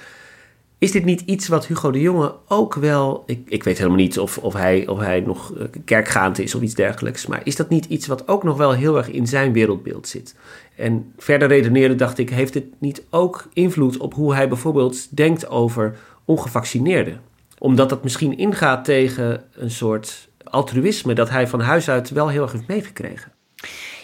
[0.78, 3.22] Is dit niet iets wat Hugo de Jonge ook wel.
[3.26, 6.62] Ik, ik weet helemaal niet of, of, hij, of hij nog eh, kerkgaand is of
[6.62, 7.26] iets dergelijks.
[7.26, 10.34] Maar is dat niet iets wat ook nog wel heel erg in zijn wereldbeeld zit?
[10.76, 15.48] En verder redeneren dacht ik, heeft het niet ook invloed op hoe hij bijvoorbeeld denkt
[15.48, 17.20] over ongevaccineerden?
[17.58, 22.42] Omdat dat misschien ingaat tegen een soort altruïsme dat hij van huis uit wel heel
[22.42, 23.32] erg heeft meegekregen.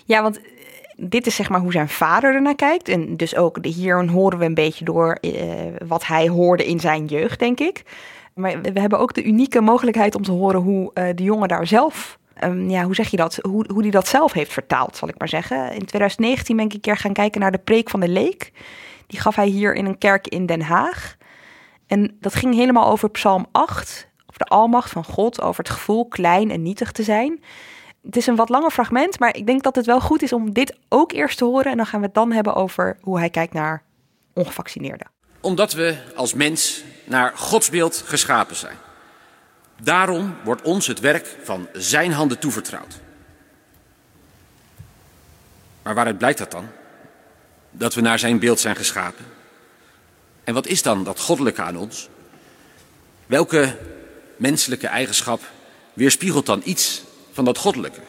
[0.04, 0.40] Ja, want
[1.08, 2.88] dit is zeg maar hoe zijn vader ernaar kijkt.
[2.88, 5.32] En dus ook hier horen we een beetje door uh,
[5.86, 7.82] wat hij hoorde in zijn jeugd, denk ik.
[8.34, 11.66] Maar we hebben ook de unieke mogelijkheid om te horen hoe uh, de jongen daar
[11.66, 15.08] zelf, um, ja, hoe zeg je dat, hoe, hoe die dat zelf heeft vertaald, zal
[15.08, 15.56] ik maar zeggen.
[15.56, 18.52] In 2019 ben ik een keer gaan kijken naar de preek van de leek.
[19.06, 21.16] Die gaf hij hier in een kerk in Den Haag.
[21.86, 26.08] En dat ging helemaal over Psalm 8, over de almacht van God, over het gevoel
[26.08, 27.40] klein en nietig te zijn
[28.02, 30.52] het is een wat langer fragment, maar ik denk dat het wel goed is om
[30.52, 31.70] dit ook eerst te horen.
[31.70, 33.82] En dan gaan we het dan hebben over hoe hij kijkt naar
[34.32, 35.10] ongevaccineerden.
[35.40, 38.76] Omdat we als mens naar Gods beeld geschapen zijn.
[39.82, 43.00] Daarom wordt ons het werk van Zijn handen toevertrouwd.
[45.82, 46.66] Maar waaruit blijkt dat dan?
[47.70, 49.24] Dat we naar zijn beeld zijn geschapen.
[50.44, 52.08] En wat is dan dat goddelijke aan ons?
[53.26, 53.78] Welke
[54.36, 55.40] menselijke eigenschap
[55.92, 58.00] weerspiegelt dan iets van dat goddelijke?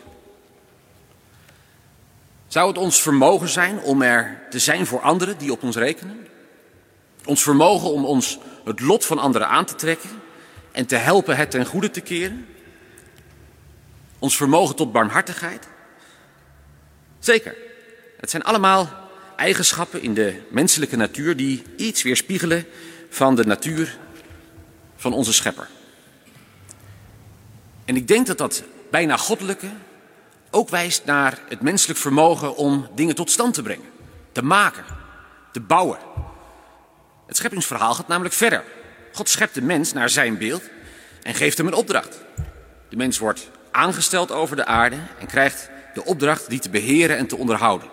[2.48, 6.28] Zou het ons vermogen zijn om er te zijn voor anderen die op ons rekenen?
[7.26, 10.10] Ons vermogen om ons het lot van anderen aan te trekken
[10.72, 12.46] en te helpen het ten goede te keren?
[14.20, 15.68] Ons vermogen tot barmhartigheid?
[17.20, 17.56] Zeker.
[18.18, 18.90] Het zijn allemaal
[19.36, 22.66] eigenschappen in de menselijke natuur die iets weerspiegelen
[23.10, 23.98] van de natuur
[24.96, 25.68] van onze schepper.
[27.86, 29.70] En ik denk dat dat bijna goddelijke
[30.50, 33.90] ook wijst naar het menselijk vermogen om dingen tot stand te brengen,
[34.32, 34.84] te maken,
[35.52, 35.98] te bouwen.
[37.28, 38.64] Het scheppingsverhaal gaat namelijk verder.
[39.14, 40.64] God schept de mens naar zijn beeld
[41.22, 42.22] en geeft hem een opdracht.
[42.90, 47.28] De mens wordt aangesteld over de aarde en krijgt de opdracht die te beheren en
[47.28, 47.90] te onderhouden.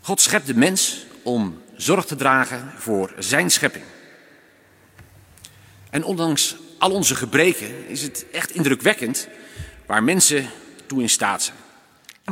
[0.00, 3.84] God schept de mens om zorg te dragen voor zijn schepping.
[5.90, 9.28] En ondanks al onze gebreken is het echt indrukwekkend
[9.86, 10.46] waar mensen
[10.86, 11.56] toe in staat zijn.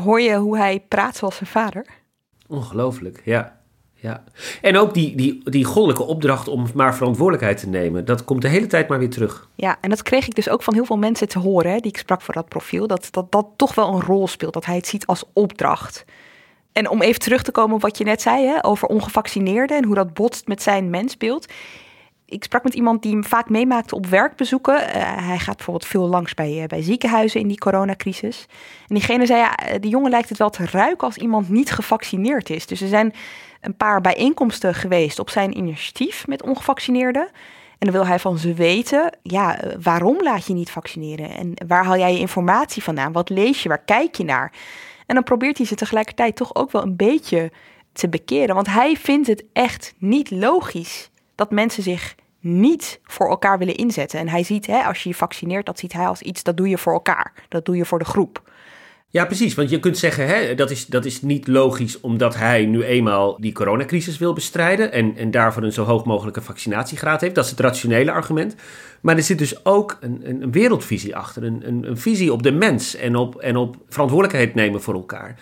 [0.05, 1.87] Hoor je hoe hij praat zoals zijn vader?
[2.47, 3.61] Ongelooflijk, ja.
[3.95, 4.25] ja.
[4.63, 8.49] En ook die, die, die goddelijke opdracht om maar verantwoordelijkheid te nemen, dat komt de
[8.49, 9.49] hele tijd maar weer terug.
[9.55, 11.91] Ja, en dat kreeg ik dus ook van heel veel mensen te horen, hè, die
[11.91, 14.77] ik sprak voor dat profiel, dat, dat dat toch wel een rol speelt, dat hij
[14.77, 16.05] het ziet als opdracht.
[16.73, 19.85] En om even terug te komen op wat je net zei hè, over ongevaccineerden en
[19.85, 21.47] hoe dat botst met zijn mensbeeld
[22.29, 24.75] ik sprak met iemand die hem vaak meemaakte op werkbezoeken.
[24.75, 28.47] Uh, hij gaat bijvoorbeeld veel langs bij, uh, bij ziekenhuizen in die coronacrisis.
[28.89, 31.71] En diegene zei, ja, eh, de jongen lijkt het wel te ruiken als iemand niet
[31.71, 32.67] gevaccineerd is.
[32.67, 33.15] Dus er zijn
[33.61, 37.29] een paar bijeenkomsten geweest op zijn initiatief met ongevaccineerden.
[37.79, 41.31] En dan wil hij van ze weten, ja, waarom laat je niet vaccineren?
[41.31, 43.13] En waar haal jij je informatie vandaan?
[43.13, 43.69] Wat lees je?
[43.69, 44.53] Waar kijk je naar?
[45.07, 47.53] En dan probeert hij ze tegelijkertijd toch ook wel een beetje
[47.93, 48.55] te bekeren.
[48.55, 54.19] Want hij vindt het echt niet logisch dat mensen zich niet voor elkaar willen inzetten.
[54.19, 56.69] En hij ziet, hè, als je je vaccineert, dat ziet hij als iets, dat doe
[56.69, 57.33] je voor elkaar.
[57.49, 58.43] Dat doe je voor de groep.
[59.11, 59.55] Ja, precies.
[59.55, 63.41] Want je kunt zeggen, hè, dat, is, dat is niet logisch omdat hij nu eenmaal
[63.41, 67.35] die coronacrisis wil bestrijden en, en daarvoor een zo hoog mogelijke vaccinatiegraad heeft.
[67.35, 68.55] Dat is het rationele argument.
[69.01, 72.53] Maar er zit dus ook een, een, wereldvisie achter, een, een, een, visie op de
[72.53, 75.41] mens en op, en op verantwoordelijkheid nemen voor elkaar.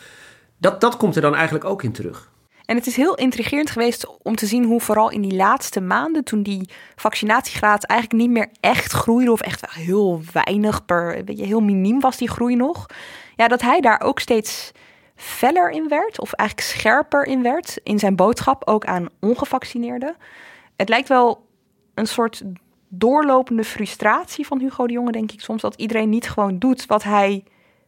[0.59, 2.31] Dat, dat komt er dan eigenlijk ook in terug.
[2.67, 6.25] En het is heel intrigerend geweest om te zien hoe vooral in die laatste maanden,
[6.25, 11.45] toen die vaccinatiegraad eigenlijk niet meer echt groeide, of echt heel weinig per, weet je,
[11.45, 12.87] heel miniem was die groei nog,
[13.37, 14.73] ja, dat hij daar ook steeds
[15.15, 20.17] feller in werd, of eigenlijk scherper in werd, in zijn boodschap, ook aan ongevaccineerden.
[20.77, 21.47] Het lijkt wel
[21.95, 22.43] een soort
[22.89, 27.03] doorlopende frustratie van Hugo de Jonge, denk ik soms, dat iedereen niet gewoon doet wat
[27.03, 27.45] hij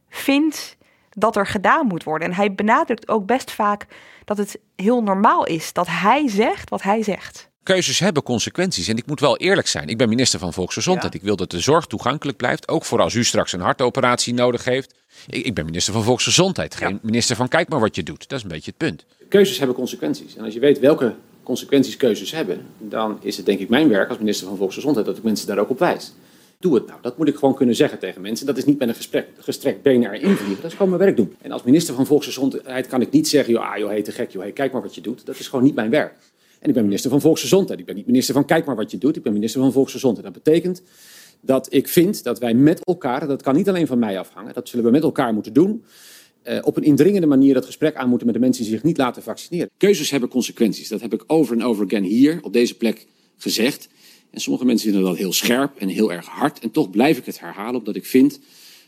[0.08, 0.76] vindt
[1.20, 2.28] dat er gedaan moet worden.
[2.28, 3.86] En hij benadrukt ook best vaak
[4.24, 7.48] dat het heel normaal is dat hij zegt wat hij zegt.
[7.62, 8.88] Keuzes hebben consequenties.
[8.88, 9.88] En ik moet wel eerlijk zijn.
[9.88, 11.14] Ik ben minister van Volksgezondheid.
[11.14, 12.68] Ik wil dat de zorg toegankelijk blijft.
[12.68, 14.94] Ook voor als u straks een hartoperatie nodig heeft.
[15.26, 16.74] Ik, ik ben minister van Volksgezondheid.
[16.74, 18.28] Geen minister van kijk maar wat je doet.
[18.28, 19.04] Dat is een beetje het punt.
[19.28, 20.36] Keuzes hebben consequenties.
[20.36, 22.66] En als je weet welke consequenties keuzes hebben.
[22.78, 25.06] Dan is het denk ik mijn werk als minister van Volksgezondheid.
[25.06, 26.12] Dat ik mensen daar ook op wijs.
[26.60, 26.98] Doe het nou.
[27.02, 28.46] Dat moet ik gewoon kunnen zeggen tegen mensen.
[28.46, 30.62] Dat is niet met een gesprek, gestrekt been erin vliegen.
[30.62, 31.34] Dat is gewoon mijn werk doen.
[31.40, 33.52] En als minister van Volksgezondheid kan ik niet zeggen...
[33.52, 35.26] joh, ah, joh te gek, joh, hey, kijk maar wat je doet.
[35.26, 36.14] Dat is gewoon niet mijn werk.
[36.58, 37.78] En ik ben minister van Volksgezondheid.
[37.80, 39.16] Ik ben niet minister van kijk maar wat je doet.
[39.16, 40.34] Ik ben minister van Volksgezondheid.
[40.34, 40.82] Dat betekent
[41.40, 43.26] dat ik vind dat wij met elkaar...
[43.26, 44.54] dat kan niet alleen van mij afhangen.
[44.54, 45.84] Dat zullen we met elkaar moeten doen...
[46.44, 48.98] Uh, op een indringende manier dat gesprek aan moeten met de mensen die zich niet
[48.98, 49.70] laten vaccineren.
[49.76, 50.88] Keuzes hebben consequenties.
[50.88, 53.88] Dat heb ik over en over again hier op deze plek gezegd.
[54.30, 56.58] En sommige mensen vinden dat heel scherp en heel erg hard.
[56.58, 58.40] En toch blijf ik het herhalen, omdat ik vind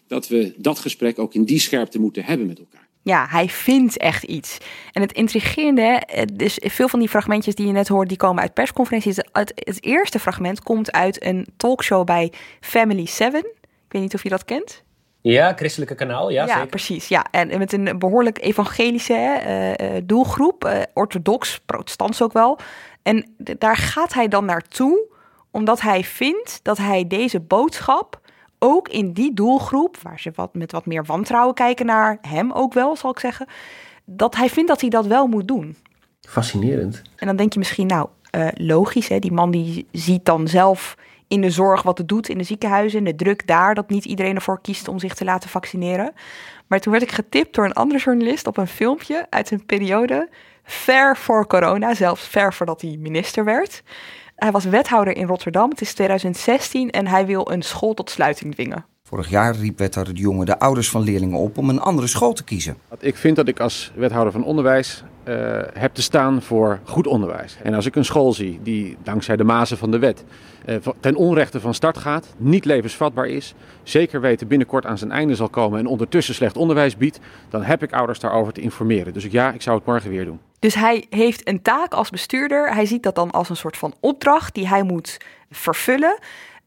[0.07, 2.89] dat we dat gesprek ook in die scherpte moeten hebben met elkaar.
[3.03, 4.59] Ja, hij vindt echt iets.
[4.93, 8.55] En het intrigerende, dus veel van die fragmentjes die je net hoort, die komen uit
[8.55, 9.17] persconferenties.
[9.17, 13.39] Het, het eerste fragment komt uit een talkshow bij Family 7.
[13.39, 13.47] Ik
[13.89, 14.83] weet niet of je dat kent.
[15.23, 16.69] Ja, christelijke kanaal, ja, ja zeker.
[16.69, 17.09] precies.
[17.09, 19.43] Ja, en met een behoorlijk evangelische
[19.81, 22.59] uh, doelgroep, uh, orthodox, protestants ook wel.
[23.03, 25.09] En daar gaat hij dan naartoe
[25.51, 28.21] omdat hij vindt dat hij deze boodschap
[28.59, 32.73] ook in die doelgroep, waar ze wat, met wat meer wantrouwen kijken naar hem ook
[32.73, 33.47] wel, zal ik zeggen,
[34.05, 35.77] dat hij vindt dat hij dat wel moet doen.
[36.21, 37.03] Fascinerend.
[37.17, 39.19] En dan denk je misschien, nou, uh, logisch, hè?
[39.19, 40.97] die man die ziet dan zelf
[41.29, 44.05] in de zorg wat het doet in de ziekenhuizen en de druk daar, dat niet
[44.05, 46.13] iedereen ervoor kiest om zich te laten vaccineren.
[46.67, 50.29] Maar toen werd ik getipt door een andere journalist op een filmpje uit een periode
[50.65, 53.83] ver voor corona, zelfs ver voordat hij minister werd.
[54.41, 55.71] Hij was wethouder in Rotterdam.
[55.71, 58.85] Het is 2016 en hij wil een school tot sluiting dwingen.
[59.03, 62.33] Vorig jaar riep wethouder de Jonge de ouders van leerlingen op om een andere school
[62.33, 62.77] te kiezen.
[62.99, 65.35] Ik vind dat ik als wethouder van onderwijs uh,
[65.73, 67.57] heb te staan voor goed onderwijs.
[67.63, 70.25] En als ik een school zie die dankzij de mazen van de wet
[70.67, 75.35] uh, ten onrechte van start gaat, niet levensvatbaar is, zeker weten binnenkort aan zijn einde
[75.35, 79.13] zal komen en ondertussen slecht onderwijs biedt, dan heb ik ouders daarover te informeren.
[79.13, 80.41] Dus ja, ik zou het morgen weer doen.
[80.61, 82.75] Dus hij heeft een taak als bestuurder.
[82.75, 85.17] Hij ziet dat dan als een soort van opdracht die hij moet
[85.51, 86.19] vervullen.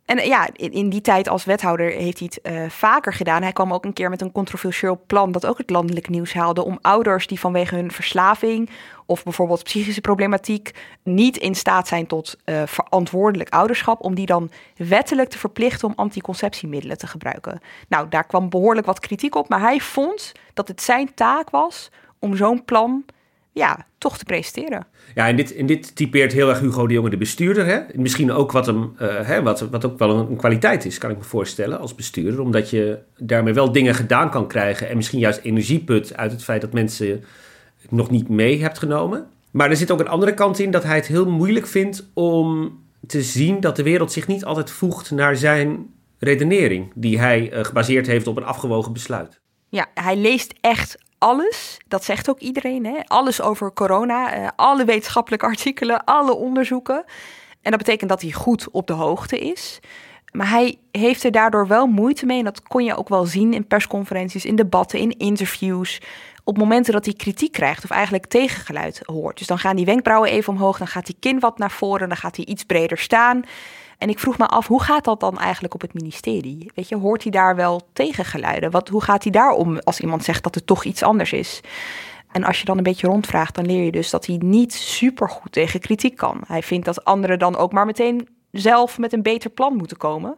[0.06, 3.42] En ja, in, die tijd als wethouder heeft hij het uh, vaker gedaan.
[3.42, 6.64] Hij kwam ook een keer met een controversieel plan dat ook het landelijk nieuws haalde.
[6.64, 8.70] Om ouders die vanwege hun verslaving
[9.06, 10.72] of bijvoorbeeld psychische problematiek
[11.04, 15.94] niet in staat zijn tot uh, verantwoordelijk ouderschap, om die dan wettelijk te verplichten om
[15.96, 17.62] anticonceptiemiddelen te gebruiken.
[17.88, 21.90] Nou, daar kwam behoorlijk wat kritiek op, maar hij vond dat het zijn taak was
[22.20, 23.06] om zo'n plan
[23.54, 24.86] ja, toch te presenteren.
[25.16, 27.66] Ja, en dit, en dit typeert heel erg Hugo de Jonge, de bestuurder.
[27.66, 27.80] Hè?
[27.94, 31.10] Misschien ook wat, hem, uh, hè, wat, wat ook wel een, een, kwaliteit is, kan
[31.10, 32.42] ik me voorstellen, als bestuurder.
[32.42, 34.90] Omdat je daarmee wel dingen gedaan kan krijgen.
[34.90, 37.24] En misschien juist energieput uit het feit dat mensen
[37.82, 39.28] het nog niet mee hebt genomen.
[39.52, 42.80] Maar er zit ook een andere kant in dat hij het heel moeilijk vindt om
[43.08, 45.90] te zien dat de wereld zich niet altijd voegt naar zijn
[46.20, 46.92] redenering.
[46.96, 49.42] Die hij uh, gebaseerd heeft op een afgewogen besluit.
[49.70, 53.00] Ja, hij leest echt alles, dat zegt ook iedereen, hè?
[53.06, 57.04] alles over corona, uh, alle wetenschappelijke artikelen, alle onderzoeken.
[57.62, 59.80] En dat betekent dat hij goed op de hoogte is.
[60.32, 62.38] Maar hij heeft er daardoor wel moeite mee.
[62.38, 66.02] En dat kon je ook wel zien in persconferenties, in debatten, in interviews.
[66.44, 69.38] Op momenten dat hij kritiek krijgt of eigenlijk tegengeluid hoort.
[69.38, 72.18] Dus dan gaan die wenkbrauwen even omhoog, dan gaat die kin wat naar voren, dan
[72.18, 73.44] gaat hij iets breder staan.
[73.98, 76.72] En ik vroeg me af, hoe gaat dat dan eigenlijk op het ministerie?
[76.76, 78.72] Weet je, hoort hij daar wel tegengeluiden?
[78.72, 81.62] Wat, hoe gaat hij daarom als iemand zegt dat het toch iets anders is?
[82.32, 85.30] En als je dan een beetje rondvraagt, dan leer je dus dat hij niet super
[85.30, 86.42] goed tegen kritiek kan.
[86.48, 90.38] Hij vindt dat anderen dan ook maar meteen zelf met een beter plan moeten komen.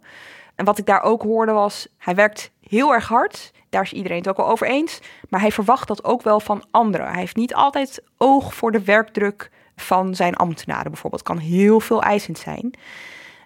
[0.56, 3.52] En wat ik daar ook hoorde was, hij werkt heel erg hard.
[3.70, 5.00] Daar is iedereen het ook al over eens.
[5.30, 7.08] Maar hij verwacht dat ook wel van anderen.
[7.08, 11.24] Hij heeft niet altijd oog voor de werkdruk van zijn ambtenaren bijvoorbeeld.
[11.24, 12.74] kan heel veel eisend zijn.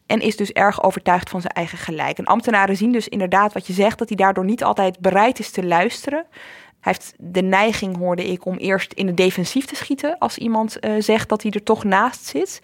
[0.09, 2.17] En is dus erg overtuigd van zijn eigen gelijk.
[2.17, 5.51] En ambtenaren zien dus inderdaad wat je zegt, dat hij daardoor niet altijd bereid is
[5.51, 6.25] te luisteren.
[6.79, 10.77] Hij heeft de neiging, hoorde ik, om eerst in het defensief te schieten als iemand
[10.85, 12.61] uh, zegt dat hij er toch naast zit.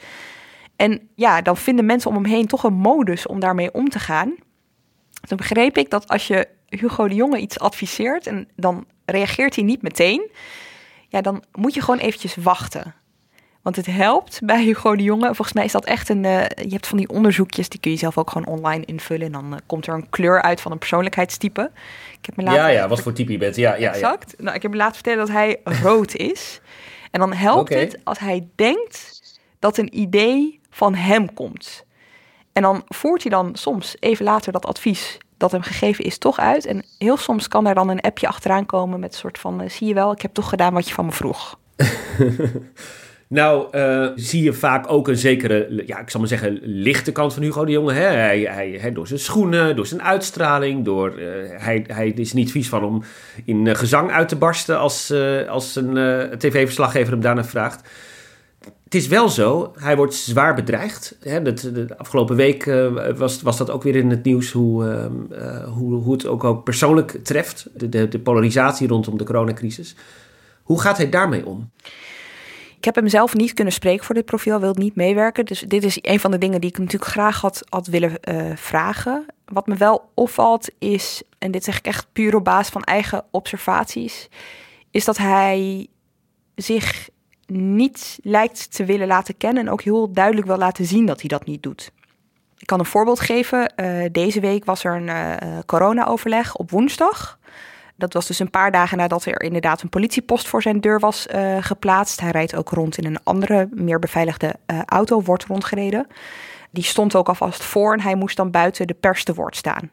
[0.76, 4.00] En ja, dan vinden mensen om hem heen toch een modus om daarmee om te
[4.00, 4.36] gaan.
[5.22, 9.64] Dan begreep ik dat als je Hugo de Jonge iets adviseert en dan reageert hij
[9.64, 10.32] niet meteen,
[11.08, 12.96] ja, dan moet je gewoon eventjes wachten.
[13.66, 15.26] Want het helpt bij Hugo de Jonge.
[15.26, 16.24] Volgens mij is dat echt een.
[16.24, 19.26] Uh, je hebt van die onderzoekjes, die kun je zelf ook gewoon online invullen.
[19.26, 21.72] En dan uh, komt er een kleur uit van een persoonlijkheidstype.
[22.20, 22.62] Ik heb me laten...
[22.62, 23.56] Ja, ja, wat voor type je bent.
[23.56, 24.34] Ja, ja, exact.
[24.38, 24.44] Ja.
[24.44, 26.62] Nou, ik heb me laten vertellen dat hij rood is.
[27.12, 27.80] En dan helpt okay.
[27.80, 29.22] het als hij denkt
[29.60, 31.86] dat een idee van hem komt.
[32.54, 36.40] En dan voert hij dan soms even later dat advies dat hem gegeven is toch
[36.40, 36.66] uit.
[36.66, 39.62] En heel soms kan er dan een appje achteraan komen met een soort van...
[39.62, 41.60] Uh, zie je wel, ik heb toch gedaan wat je van me vroeg.
[43.28, 47.34] Nou, uh, zie je vaak ook een zekere, ja, ik zal maar zeggen, lichte kant
[47.34, 47.94] van Hugo de Jonge.
[47.94, 48.06] Hè?
[48.06, 48.40] Hij,
[48.80, 52.84] hij, door zijn schoenen, door zijn uitstraling, door, uh, hij, hij is niet vies van
[52.84, 53.04] om
[53.46, 55.14] in uh, gezang uit te barsten als,
[55.48, 55.94] als een
[56.38, 57.90] tv-verslaggever hem daarna vraagt.
[58.84, 61.18] Het is wel zo, hij wordt zwaar bedreigd.
[61.20, 61.42] Hè?
[61.42, 62.72] De, afgelopen week
[63.16, 65.10] was, was dat ook weer in het nieuws hoe,
[65.66, 67.68] hoe, hoe het ook, ook persoonlijk treft.
[67.74, 69.96] De, de polarisatie rondom de coronacrisis.
[70.64, 71.72] Hoe gaat hij daarmee om?
[72.86, 75.46] Ik heb hem zelf niet kunnen spreken voor dit profiel, wil niet meewerken.
[75.46, 78.52] Dus dit is een van de dingen die ik natuurlijk graag had, had willen uh,
[78.56, 79.26] vragen.
[79.46, 83.24] Wat me wel opvalt is, en dit zeg ik echt puur op basis van eigen
[83.32, 84.30] observaties,
[84.92, 85.88] is dat hij
[86.56, 87.10] zich
[87.48, 91.30] niet lijkt te willen laten kennen en ook heel duidelijk wil laten zien dat hij
[91.30, 91.92] dat niet doet.
[92.58, 93.74] Ik kan een voorbeeld geven.
[93.76, 97.40] Uh, deze week was er een uh, corona-overleg op woensdag.
[97.96, 101.28] Dat was dus een paar dagen nadat er inderdaad een politiepost voor zijn deur was
[101.36, 102.20] uh, geplaatst.
[102.20, 106.08] Hij rijdt ook rond in een andere, meer beveiligde uh, auto, wordt rondgereden.
[106.72, 109.90] Die stond ook alvast voor en hij moest dan buiten de pers te woord staan.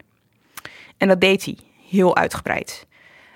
[0.97, 1.57] En dat deed hij,
[1.89, 2.87] heel uitgebreid.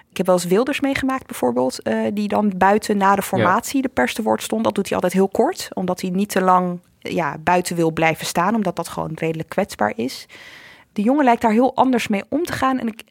[0.09, 3.81] Ik heb wel eens Wilders meegemaakt bijvoorbeeld, uh, die dan buiten na de formatie ja.
[3.81, 4.63] de pers te woord stond.
[4.63, 8.25] Dat doet hij altijd heel kort, omdat hij niet te lang ja, buiten wil blijven
[8.25, 10.25] staan, omdat dat gewoon redelijk kwetsbaar is.
[10.93, 12.79] De jongen lijkt daar heel anders mee om te gaan.
[12.79, 13.03] En ik,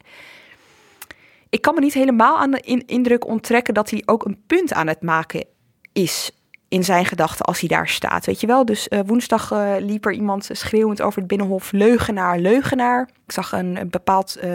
[1.49, 4.73] ik kan me niet helemaal aan de in indruk onttrekken dat hij ook een punt
[4.73, 5.45] aan het maken
[5.93, 6.31] is
[6.69, 8.25] in zijn gedachten als hij daar staat.
[8.25, 8.65] Weet je wel?
[8.65, 13.09] Dus uh, woensdag uh, liep er iemand schreeuwend over het binnenhof: leugenaar, leugenaar.
[13.25, 14.51] Ik zag een, bepaald uh,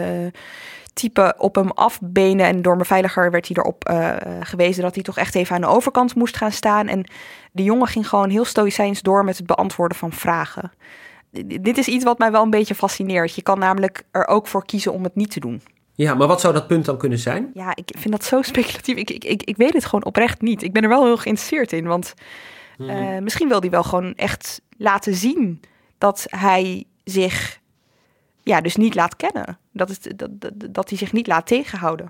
[0.93, 2.45] type op hem afbenen.
[2.45, 3.91] En door mijn veiliger werd hij erop
[4.39, 6.87] gewezen dat hij toch echt even aan de overkant moest gaan staan.
[6.87, 7.05] En
[7.51, 10.71] de jongen ging gewoon heel stoïcijns door met het beantwoorden van vragen.
[11.61, 13.35] dit is iets wat mij wel een beetje fascineert.
[13.35, 15.61] Je kan namelijk er ook voor kiezen om het niet te doen.
[15.95, 17.51] Ja, maar wat zou dat punt dan kunnen zijn?
[17.53, 18.97] Ja, ik vind dat zo speculatief.
[18.97, 20.63] Ik, ik, ik, ik weet het gewoon oprecht niet.
[20.63, 21.85] Ik ben er wel heel geïnteresseerd in.
[21.85, 22.13] Want
[22.77, 25.61] uh, misschien wil hij wel gewoon echt laten zien
[25.97, 27.59] dat hij zich
[28.43, 29.57] ja, dus niet laat kennen.
[29.71, 32.09] Dat, het, dat, dat, dat hij zich niet laat tegenhouden.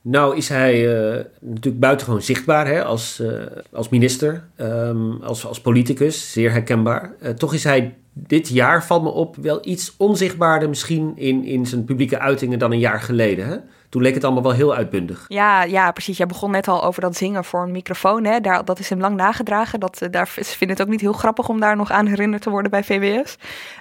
[0.00, 5.60] Nou is hij uh, natuurlijk buitengewoon zichtbaar hè, als, uh, als minister, um, als, als
[5.60, 7.14] politicus, zeer herkenbaar.
[7.22, 11.66] Uh, toch is hij dit jaar, valt me op, wel iets onzichtbaarder misschien in, in
[11.66, 13.46] zijn publieke uitingen dan een jaar geleden.
[13.46, 13.56] Hè?
[13.88, 15.24] Toen leek het allemaal wel heel uitbundig.
[15.28, 16.16] Ja, ja, precies.
[16.16, 18.24] Jij begon net al over dat zingen voor een microfoon.
[18.24, 18.40] Hè?
[18.40, 19.80] Daar, dat is hem lang nagedragen.
[19.80, 22.70] Dat, daar vind het ook niet heel grappig om daar nog aan herinnerd te worden
[22.70, 23.36] bij VWS.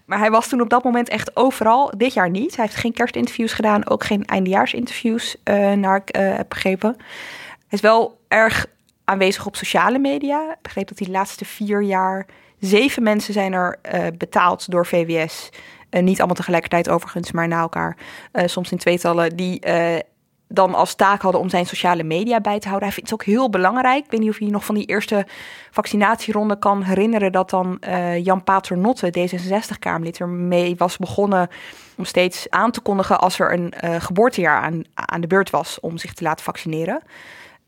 [0.05, 1.91] Maar hij was toen op dat moment echt overal.
[1.97, 2.55] Dit jaar niet.
[2.55, 3.89] Hij heeft geen kerstinterviews gedaan.
[3.89, 6.95] Ook geen eindejaarsinterviews, uh, naar ik uh, heb begrepen.
[6.97, 8.65] Hij is wel erg
[9.03, 10.51] aanwezig op sociale media.
[10.51, 12.25] Ik begreep dat hij de laatste vier jaar...
[12.65, 15.49] Zeven mensen zijn er uh, betaald door VWS...
[15.89, 17.97] Uh, niet allemaal tegelijkertijd overigens, maar na elkaar.
[18.33, 19.35] Uh, soms in tweetallen.
[19.35, 19.95] Die uh,
[20.47, 22.87] dan als taak hadden om zijn sociale media bij te houden.
[22.87, 24.05] Hij vindt het ook heel belangrijk.
[24.05, 25.25] Ik weet niet of je je nog van die eerste
[25.71, 27.31] vaccinatieronde kan herinneren...
[27.31, 27.81] dat dan
[28.23, 31.49] Jan Paternotte, D66-Kamerlid, ermee was begonnen...
[31.97, 35.79] om steeds aan te kondigen als er een geboortejaar aan, aan de beurt was...
[35.79, 37.01] om zich te laten vaccineren.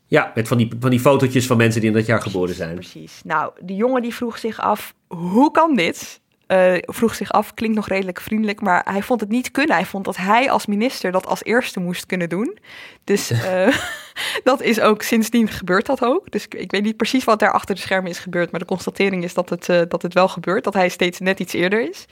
[0.06, 2.74] Ja, met van die, van die fotootjes van mensen die in dat jaar geboren zijn.
[2.74, 3.20] Precies.
[3.24, 6.20] Nou, de jongen die vroeg zich af, hoe kan dit?
[6.48, 9.76] Uh, vroeg zich af, klinkt nog redelijk vriendelijk, maar hij vond het niet kunnen.
[9.76, 12.58] Hij vond dat hij als minister dat als eerste moest kunnen doen.
[13.04, 13.68] Dus uh,
[14.44, 16.30] dat is ook sindsdien gebeurd dat ook.
[16.30, 19.24] Dus ik weet niet precies wat daar achter de schermen is gebeurd, maar de constatering
[19.24, 22.06] is dat het, uh, dat het wel gebeurt, dat hij steeds net iets eerder is.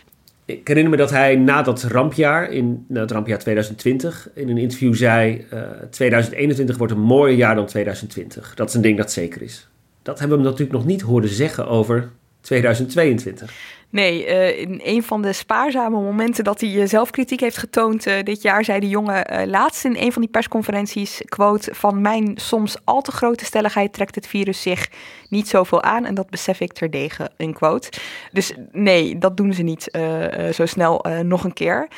[0.46, 4.58] Ik herinner me dat hij na dat rampjaar, in nou, het rampjaar 2020, in een
[4.58, 5.46] interview zei:
[5.90, 8.54] 2021 wordt een mooier jaar dan 2020.
[8.54, 9.68] Dat is een ding dat zeker is.
[10.02, 13.52] Dat hebben we hem natuurlijk nog niet horen zeggen over 2022.
[13.94, 18.22] Nee, uh, in een van de spaarzame momenten dat hij uh, zelfkritiek heeft getoond uh,
[18.22, 22.76] dit jaar, zei de jongen laatst in een van die persconferenties, quote, van mijn soms
[22.84, 24.90] al te grote stelligheid trekt het virus zich
[25.28, 27.90] niet zoveel aan en dat besef ik terdege, een quote.
[28.32, 29.98] Dus nee, dat doen ze niet
[30.52, 31.88] zo snel nog een keer.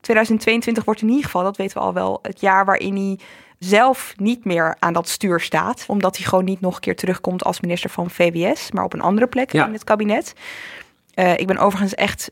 [0.00, 3.18] 2022 wordt in ieder geval, dat weten we al wel, het jaar waarin hij
[3.58, 5.84] zelf niet meer aan dat stuur staat.
[5.86, 9.00] Omdat hij gewoon niet nog een keer terugkomt als minister van VWS, maar op een
[9.00, 9.66] andere plek ja.
[9.66, 10.34] in het kabinet.
[11.14, 12.30] Uh, ik ben overigens echt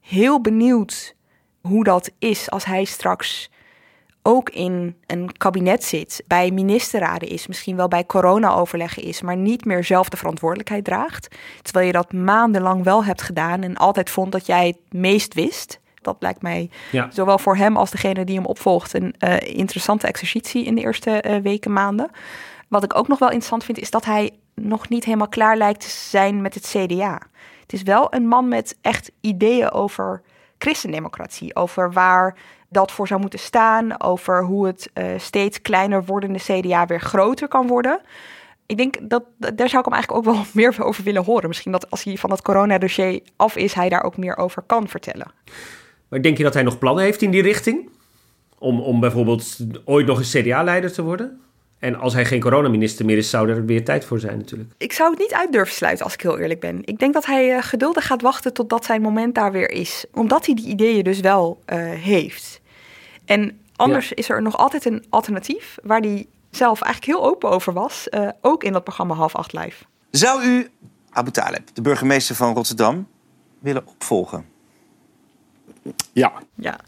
[0.00, 1.14] heel benieuwd
[1.60, 3.50] hoe dat is als hij straks
[4.22, 9.64] ook in een kabinet zit, bij ministerraden is, misschien wel bij corona-overleggen is, maar niet
[9.64, 11.36] meer zelf de verantwoordelijkheid draagt.
[11.62, 15.80] Terwijl je dat maandenlang wel hebt gedaan en altijd vond dat jij het meest wist.
[16.00, 17.08] Dat lijkt mij ja.
[17.10, 21.24] zowel voor hem als degene die hem opvolgt een uh, interessante exercitie in de eerste
[21.26, 22.10] uh, weken, maanden.
[22.68, 25.80] Wat ik ook nog wel interessant vind, is dat hij nog niet helemaal klaar lijkt
[25.80, 27.20] te zijn met het CDA.
[27.62, 30.22] Het is wel een man met echt ideeën over
[30.58, 32.36] christendemocratie, over waar
[32.68, 37.48] dat voor zou moeten staan, over hoe het uh, steeds kleiner wordende CDA weer groter
[37.48, 38.00] kan worden.
[38.66, 41.48] Ik denk dat daar zou ik hem eigenlijk ook wel meer over willen horen.
[41.48, 44.88] Misschien dat als hij van het coronadossier af is, hij daar ook meer over kan
[44.88, 45.30] vertellen.
[46.08, 47.90] Maar denk je dat hij nog plannen heeft in die richting?
[48.58, 51.40] Om, om bijvoorbeeld ooit nog een CDA-leider te worden?
[51.82, 54.70] En als hij geen coronaminister meer is, zou er weer tijd voor zijn natuurlijk.
[54.78, 56.80] Ik zou het niet uit durven sluiten als ik heel eerlijk ben.
[56.84, 60.04] Ik denk dat hij uh, geduldig gaat wachten totdat zijn moment daar weer is.
[60.12, 62.60] Omdat hij die ideeën dus wel uh, heeft.
[63.24, 64.16] En anders ja.
[64.16, 68.06] is er nog altijd een alternatief waar hij zelf eigenlijk heel open over was.
[68.10, 69.84] Uh, ook in dat programma Half Acht Live.
[70.10, 70.68] Zou u
[71.10, 73.08] Abu Taleb, de burgemeester van Rotterdam,
[73.58, 74.44] willen opvolgen?
[76.12, 76.32] Ja.
[76.54, 76.80] Ja.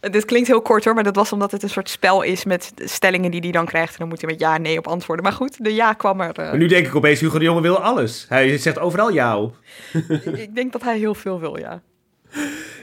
[0.00, 2.72] Dit klinkt heel kort hoor, maar dat was omdat het een soort spel is met
[2.76, 3.92] stellingen die hij dan krijgt.
[3.92, 5.24] En dan moet hij met ja nee op antwoorden.
[5.24, 6.38] Maar goed, de ja kwam er.
[6.40, 6.48] Uh...
[6.48, 8.26] Maar nu denk ik opeens, Hugo de Jonge wil alles.
[8.28, 9.48] Hij zegt overal ja.
[10.34, 11.82] ik denk dat hij heel veel wil, ja.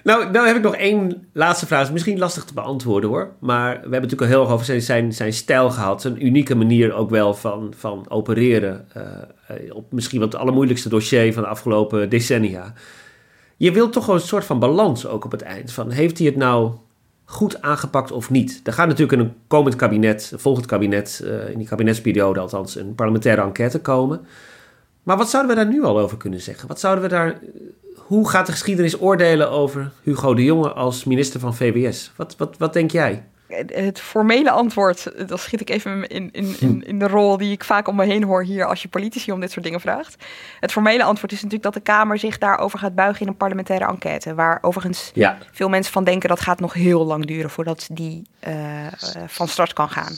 [0.04, 1.92] Nou, nou heb ik nog één laatste vraag.
[1.92, 3.32] Misschien lastig te beantwoorden hoor.
[3.40, 6.02] Maar we hebben natuurlijk al heel erg over zijn, zijn, zijn stijl gehad.
[6.02, 8.88] Zijn unieke manier ook wel van, van opereren.
[8.98, 12.74] Uh, op misschien wat het allermoeilijkste dossier van de afgelopen decennia.
[13.58, 15.72] Je wilt toch wel een soort van balans ook op het eind.
[15.72, 16.72] Van, heeft hij het nou
[17.30, 18.62] goed aangepakt of niet?
[18.64, 22.96] Er gaat natuurlijk in een komend kabinet, volgend kabinet, uh, in die kabinetsperiode althans, een
[22.96, 24.26] parlementaire enquête komen.
[25.04, 26.68] Maar wat zouden we daar nu al over kunnen zeggen?
[26.68, 27.40] Wat zouden we daar,
[27.96, 32.12] hoe gaat de geschiedenis oordelen over Hugo de Jonge als minister van VWS?
[32.16, 33.26] Wat, wat, wat denk jij?
[33.68, 37.64] Het formele antwoord, dan schiet ik even in, in, in, in de rol die ik
[37.64, 40.24] vaak om me heen hoor hier als je politici om dit soort dingen vraagt.
[40.60, 43.86] Het formele antwoord is natuurlijk dat de Kamer zich daarover gaat buigen in een parlementaire
[43.86, 44.36] enquête.
[44.36, 45.38] Waar overigens ja.
[45.52, 48.54] veel mensen van denken dat gaat nog heel lang duren voordat die uh,
[49.28, 50.18] van start kan gaan.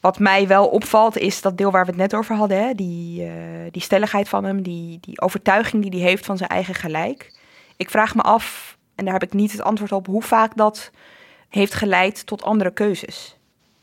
[0.00, 3.24] Wat mij wel opvalt is dat deel waar we het net over hadden, hè, die,
[3.24, 3.30] uh,
[3.70, 7.32] die stelligheid van hem, die, die overtuiging die hij heeft van zijn eigen gelijk.
[7.76, 10.90] Ik vraag me af, en daar heb ik niet het antwoord op, hoe vaak dat
[11.54, 13.36] heeft geleid tot andere keuzes.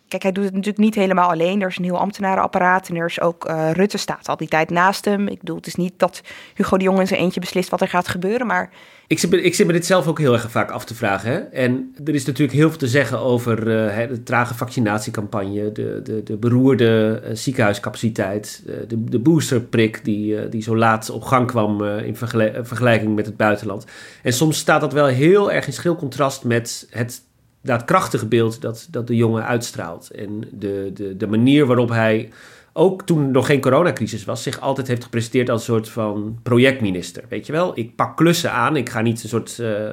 [0.07, 1.61] Kijk, hij doet het natuurlijk niet helemaal alleen.
[1.61, 4.69] Er is een heel ambtenarenapparaat en er is ook uh, Rutte staat al die tijd
[4.69, 5.27] naast hem.
[5.27, 6.21] Ik bedoel, het is niet dat
[6.55, 8.69] Hugo de Jong in zijn eentje beslist wat er gaat gebeuren, maar...
[9.07, 11.31] Ik zit, me, ik zit me dit zelf ook heel erg vaak af te vragen.
[11.31, 11.39] Hè?
[11.39, 16.23] En er is natuurlijk heel veel te zeggen over uh, de trage vaccinatiecampagne, de, de,
[16.23, 22.15] de beroerde uh, ziekenhuiscapaciteit, de, de boosterprik die, die zo laat op gang kwam in
[22.15, 23.85] vergelijking met het buitenland.
[24.23, 27.21] En soms staat dat wel heel erg in schil contrast met het
[27.61, 30.09] dat krachtige beeld dat, dat de jongen uitstraalt.
[30.09, 32.29] En de, de, de manier waarop hij,
[32.73, 37.23] ook toen nog geen coronacrisis was, zich altijd heeft gepresenteerd als een soort van projectminister.
[37.29, 38.75] Weet je wel, ik pak klussen aan.
[38.75, 39.89] Ik ga niet een soort uh,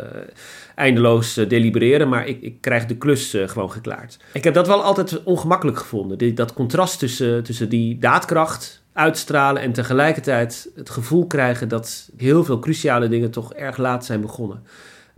[0.75, 4.19] eindeloos uh, delibereren, maar ik, ik krijg de klus uh, gewoon geklaard.
[4.33, 6.19] Ik heb dat wel altijd ongemakkelijk gevonden.
[6.19, 12.45] Die, dat contrast tussen, tussen die daadkracht uitstralen en tegelijkertijd het gevoel krijgen dat heel
[12.45, 14.62] veel cruciale dingen toch erg laat zijn begonnen.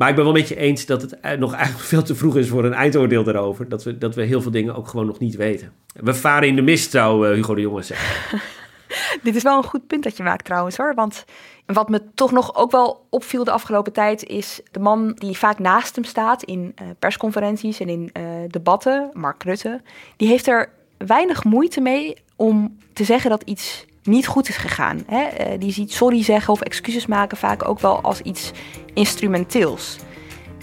[0.01, 2.49] Maar ik ben wel met je eens dat het nog eigenlijk veel te vroeg is
[2.49, 3.69] voor een eindoordeel daarover.
[3.69, 5.73] Dat we, dat we heel veel dingen ook gewoon nog niet weten.
[5.93, 8.41] We varen in de mist, zou uh, Hugo de Jonge zeggen.
[9.23, 10.95] Dit is wel een goed punt dat je maakt trouwens hoor.
[10.95, 11.25] Want
[11.67, 15.59] wat me toch nog ook wel opviel de afgelopen tijd is de man die vaak
[15.59, 18.13] naast hem staat in uh, persconferenties en in
[18.49, 19.81] debatten, Mark Rutte.
[20.17, 25.03] Die heeft er weinig moeite mee om te zeggen dat iets niet goed is gegaan.
[25.07, 25.23] Hè?
[25.23, 28.51] Uh, die ziet sorry zeggen of excuses maken vaak ook wel als iets
[28.95, 29.99] instrumenteels.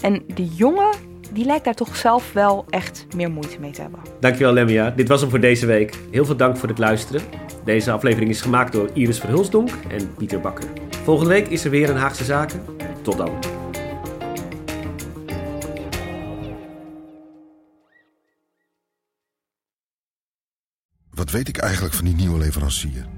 [0.00, 0.94] En de jongen,
[1.32, 4.00] die lijkt daar toch zelf wel echt meer moeite mee te hebben.
[4.20, 4.90] Dankjewel Lemia.
[4.90, 5.98] Dit was hem voor deze week.
[6.10, 7.22] Heel veel dank voor het luisteren.
[7.64, 10.68] Deze aflevering is gemaakt door Iris Verhulsdonk en Pieter Bakker.
[11.04, 12.62] Volgende week is er weer een Haagse Zaken.
[13.02, 13.30] Tot dan.
[21.10, 23.17] Wat weet ik eigenlijk van die nieuwe leverancier?